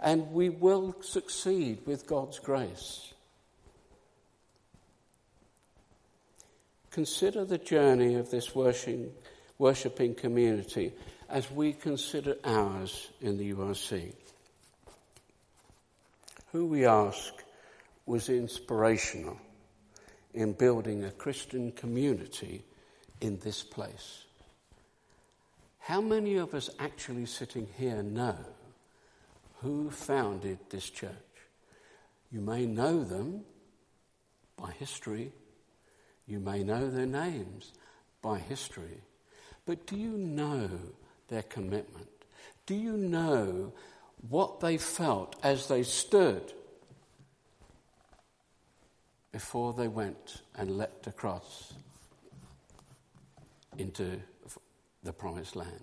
and 0.01 0.33
we 0.33 0.49
will 0.49 0.97
succeed 1.03 1.81
with 1.85 2.07
God's 2.07 2.39
grace. 2.39 3.13
Consider 6.91 7.45
the 7.45 7.59
journey 7.59 8.15
of 8.15 8.31
this 8.31 8.55
worshiping, 8.55 10.15
community 10.15 10.93
as 11.33 11.51
we 11.51 11.73
consider 11.73 12.37
ours 12.45 13.09
in 13.23 13.39
the 13.39 13.55
URC. 13.55 14.13
Who 16.53 16.67
we 16.67 16.85
ask 16.85 17.33
was 18.05 18.29
inspirational 18.29 19.39
in 20.35 20.53
building 20.53 21.05
a 21.05 21.11
Christian 21.11 21.73
community 21.73 22.63
in 23.23 23.39
this 23.39 23.63
place. 23.63 24.25
How 25.79 26.03
many 26.03 26.37
of 26.37 26.53
us 26.53 26.69
actually 26.79 27.25
sitting 27.25 27.67
here 27.79 28.03
know 28.03 28.37
who 29.63 29.91
founded 29.91 30.59
this 30.69 30.91
church? 30.91 31.11
You 32.31 32.43
may 32.43 32.67
know 32.67 33.03
them 33.03 33.41
by 34.59 34.73
history, 34.73 35.33
you 36.27 36.41
may 36.41 36.63
know 36.63 36.91
their 36.91 37.07
names 37.07 37.73
by 38.21 38.39
history, 38.39 39.01
but 39.65 39.87
do 39.87 39.97
you 39.97 40.11
know 40.11 40.69
their 41.33 41.43
commitment? 41.43 42.09
Do 42.67 42.75
you 42.75 42.97
know 42.97 43.73
what 44.29 44.61
they 44.61 44.77
felt 44.77 45.35
as 45.43 45.67
they 45.67 45.83
stood 45.83 46.53
before 49.33 49.73
they 49.73 49.89
went 49.89 50.43
and 50.55 50.77
leapt 50.77 51.07
across 51.07 51.73
into 53.79 54.21
the 55.03 55.13
promised 55.13 55.57
land? 55.57 55.83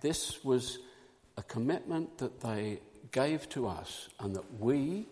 This 0.00 0.44
was 0.44 0.78
a 1.36 1.42
commitment 1.42 2.18
that 2.18 2.40
they 2.40 2.78
gave 3.10 3.48
to 3.48 3.66
us, 3.66 4.08
and 4.20 4.36
that 4.36 4.60
we, 4.60 5.06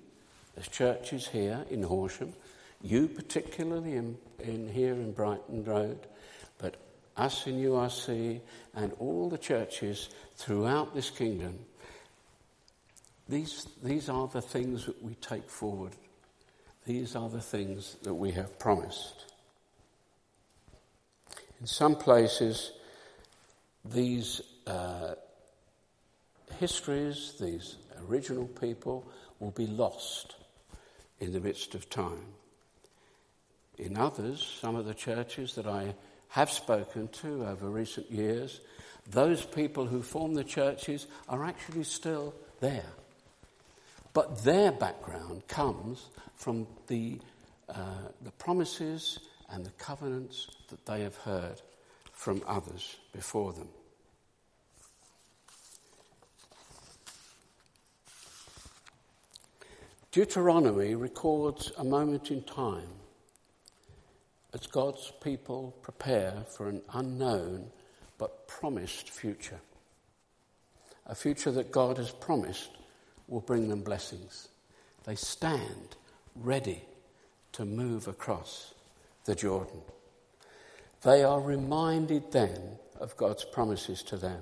as 0.56 0.68
churches 0.68 1.26
here 1.26 1.64
in 1.68 1.82
Horsham, 1.82 2.32
you 2.80 3.08
particularly 3.08 3.96
in, 3.96 4.18
in 4.38 4.68
here 4.68 4.94
in 4.94 5.12
Brighton 5.12 5.64
Road, 5.64 5.98
us 7.16 7.46
in 7.46 7.56
URC, 7.56 8.40
and 8.74 8.92
all 8.98 9.28
the 9.28 9.38
churches 9.38 10.08
throughout 10.36 10.94
this 10.94 11.10
kingdom, 11.10 11.58
these, 13.28 13.66
these 13.82 14.08
are 14.08 14.28
the 14.28 14.42
things 14.42 14.86
that 14.86 15.02
we 15.02 15.14
take 15.14 15.48
forward. 15.48 15.92
These 16.86 17.16
are 17.16 17.30
the 17.30 17.40
things 17.40 17.96
that 18.02 18.14
we 18.14 18.32
have 18.32 18.58
promised. 18.58 19.32
In 21.60 21.66
some 21.66 21.94
places, 21.94 22.72
these 23.84 24.42
uh, 24.66 25.14
histories, 26.58 27.34
these 27.40 27.76
original 28.08 28.46
people, 28.46 29.08
will 29.40 29.52
be 29.52 29.66
lost 29.66 30.36
in 31.20 31.32
the 31.32 31.40
midst 31.40 31.74
of 31.74 31.88
time. 31.88 32.26
In 33.78 33.96
others, 33.96 34.58
some 34.60 34.76
of 34.76 34.84
the 34.84 34.94
churches 34.94 35.54
that 35.54 35.66
I 35.66 35.94
have 36.34 36.50
spoken 36.50 37.06
to 37.06 37.46
over 37.46 37.70
recent 37.70 38.10
years, 38.10 38.60
those 39.08 39.44
people 39.44 39.86
who 39.86 40.02
form 40.02 40.34
the 40.34 40.42
churches 40.42 41.06
are 41.28 41.44
actually 41.44 41.84
still 41.84 42.34
there. 42.58 42.90
But 44.12 44.42
their 44.42 44.72
background 44.72 45.46
comes 45.46 46.08
from 46.34 46.66
the, 46.88 47.20
uh, 47.68 48.08
the 48.22 48.32
promises 48.32 49.20
and 49.48 49.64
the 49.64 49.70
covenants 49.78 50.48
that 50.70 50.84
they 50.86 51.02
have 51.02 51.14
heard 51.18 51.62
from 52.12 52.42
others 52.48 52.96
before 53.12 53.52
them. 53.52 53.68
Deuteronomy 60.10 60.96
records 60.96 61.70
a 61.78 61.84
moment 61.84 62.32
in 62.32 62.42
time 62.42 62.88
as 64.54 64.68
God's 64.68 65.12
people 65.20 65.76
prepare 65.82 66.44
for 66.48 66.68
an 66.68 66.80
unknown 66.92 67.70
but 68.18 68.46
promised 68.46 69.10
future. 69.10 69.60
A 71.06 71.14
future 71.14 71.50
that 71.50 71.72
God 71.72 71.98
has 71.98 72.12
promised 72.12 72.70
will 73.26 73.40
bring 73.40 73.68
them 73.68 73.82
blessings. 73.82 74.48
They 75.04 75.16
stand 75.16 75.96
ready 76.36 76.82
to 77.52 77.64
move 77.64 78.06
across 78.06 78.74
the 79.24 79.34
Jordan. 79.34 79.80
They 81.02 81.24
are 81.24 81.40
reminded 81.40 82.30
then 82.30 82.78
of 83.00 83.16
God's 83.16 83.44
promises 83.44 84.02
to 84.04 84.16
them, 84.16 84.40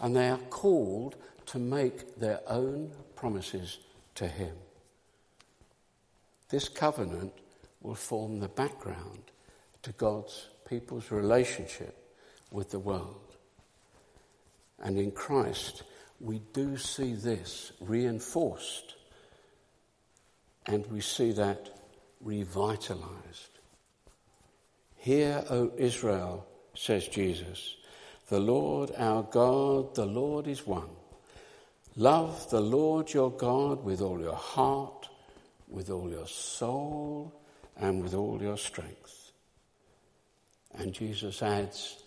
and 0.00 0.14
they 0.14 0.28
are 0.28 0.38
called 0.50 1.16
to 1.46 1.58
make 1.58 2.16
their 2.16 2.40
own 2.46 2.92
promises 3.16 3.78
to 4.16 4.28
Him. 4.28 4.54
This 6.50 6.68
covenant 6.68 7.32
will 7.80 7.94
form 7.94 8.38
the 8.38 8.48
background 8.48 9.32
to 9.86 9.92
God's 9.92 10.48
people's 10.68 11.12
relationship 11.12 11.96
with 12.50 12.72
the 12.72 12.78
world. 12.80 13.36
And 14.82 14.98
in 14.98 15.12
Christ, 15.12 15.84
we 16.18 16.40
do 16.52 16.76
see 16.76 17.14
this 17.14 17.70
reinforced 17.78 18.96
and 20.66 20.84
we 20.88 21.00
see 21.00 21.30
that 21.32 21.70
revitalized. 22.20 23.60
Hear, 24.96 25.44
O 25.50 25.70
Israel, 25.76 26.44
says 26.74 27.06
Jesus, 27.06 27.76
the 28.28 28.40
Lord 28.40 28.90
our 28.98 29.22
God, 29.22 29.94
the 29.94 30.04
Lord 30.04 30.48
is 30.48 30.66
one. 30.66 30.90
Love 31.94 32.50
the 32.50 32.60
Lord 32.60 33.14
your 33.14 33.30
God 33.30 33.84
with 33.84 34.00
all 34.00 34.18
your 34.18 34.34
heart, 34.34 35.08
with 35.68 35.90
all 35.90 36.10
your 36.10 36.26
soul, 36.26 37.32
and 37.76 38.02
with 38.02 38.14
all 38.14 38.42
your 38.42 38.58
strength. 38.58 39.25
And 40.78 40.92
Jesus 40.92 41.42
adds, 41.42 42.02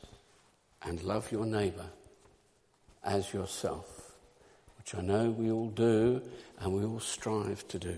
and 0.84 1.04
love 1.04 1.32
your 1.32 1.46
neighbour 1.46 1.88
as 3.04 3.34
yourself, 3.34 4.14
which 4.78 4.96
I 4.96 5.02
know 5.02 5.30
we 5.30 5.52
all 5.52 5.70
do 5.70 6.22
and 6.60 6.74
we 6.74 6.84
all 6.84 7.00
strive 7.00 7.68
to 7.70 7.80
do. 7.80 7.98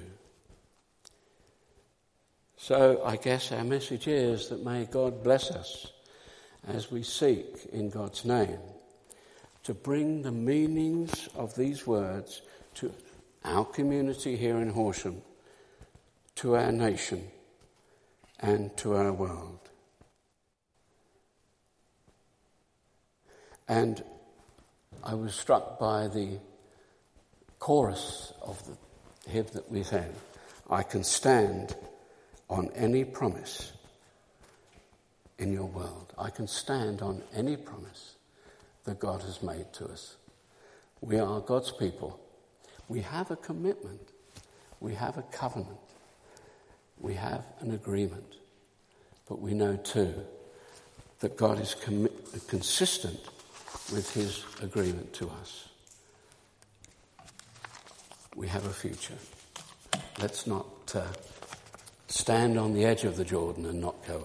So 2.57 3.03
I 3.03 3.15
guess 3.15 3.51
our 3.51 3.63
message 3.63 4.07
is 4.07 4.49
that 4.49 4.63
may 4.63 4.86
God 4.86 5.23
bless 5.23 5.49
us 5.51 5.88
as 6.67 6.91
we 6.91 7.01
seek 7.01 7.65
in 7.71 7.89
God's 7.89 8.23
name 8.23 8.60
to 9.63 9.73
bring 9.73 10.21
the 10.21 10.31
meanings 10.31 11.27
of 11.36 11.55
these 11.55 11.88
words 11.88 12.41
to 12.75 12.93
our 13.43 13.65
community 13.65 14.36
here 14.36 14.57
in 14.57 14.69
Horsham, 14.69 15.21
to 16.36 16.55
our 16.55 16.71
nation, 16.71 17.27
and 18.39 18.75
to 18.77 18.95
our 18.95 19.12
world. 19.12 19.70
And 23.71 24.03
I 25.01 25.13
was 25.13 25.34
struck 25.34 25.79
by 25.79 26.10
the 26.10 26.39
chorus 27.57 28.34
of 28.41 28.62
the 28.67 29.31
hymn 29.31 29.45
that 29.53 29.71
we 29.71 29.84
sang. 29.84 30.12
I 30.69 30.84
can 30.84 31.05
stand 31.05 31.73
on 32.49 32.69
any 32.75 33.05
promise 33.05 33.71
in 35.39 35.53
your 35.53 35.67
world. 35.67 36.13
I 36.19 36.31
can 36.31 36.47
stand 36.47 37.01
on 37.01 37.23
any 37.34 37.55
promise 37.55 38.15
that 38.84 38.99
God 38.99 39.21
has 39.21 39.41
made 39.41 39.71
to 39.75 39.86
us. 39.86 40.17
We 40.99 41.17
are 41.17 41.39
God's 41.39 41.71
people 41.71 42.19
We 42.89 42.99
have 43.03 43.31
a 43.31 43.38
commitment. 43.38 44.10
We 44.81 44.95
have 44.95 45.17
a 45.17 45.21
covenant. 45.31 45.79
We 46.99 47.13
have 47.13 47.45
an 47.62 47.71
agreement. 47.71 48.36
But 49.29 49.39
we 49.39 49.53
know 49.53 49.77
too 49.77 50.13
that 51.21 51.38
God 51.38 51.62
is 51.62 51.73
consistent 52.49 53.21
with 53.91 54.13
his 54.13 54.43
agreement 54.62 55.13
to 55.13 55.30
us. 55.41 55.67
We 58.36 58.47
have 58.47 58.65
a 58.65 58.73
future. 58.73 59.17
Let's 60.21 60.47
not 60.47 60.65
uh, 60.95 61.04
stand 62.08 62.58
on 62.58 62.73
the 62.73 62.86
edge 62.86 63.04
of 63.04 63.17
the 63.17 63.25
Jordan 63.25 63.65
and 63.65 63.82
not 63.82 63.95
go 64.08 64.15
on. 64.15 64.21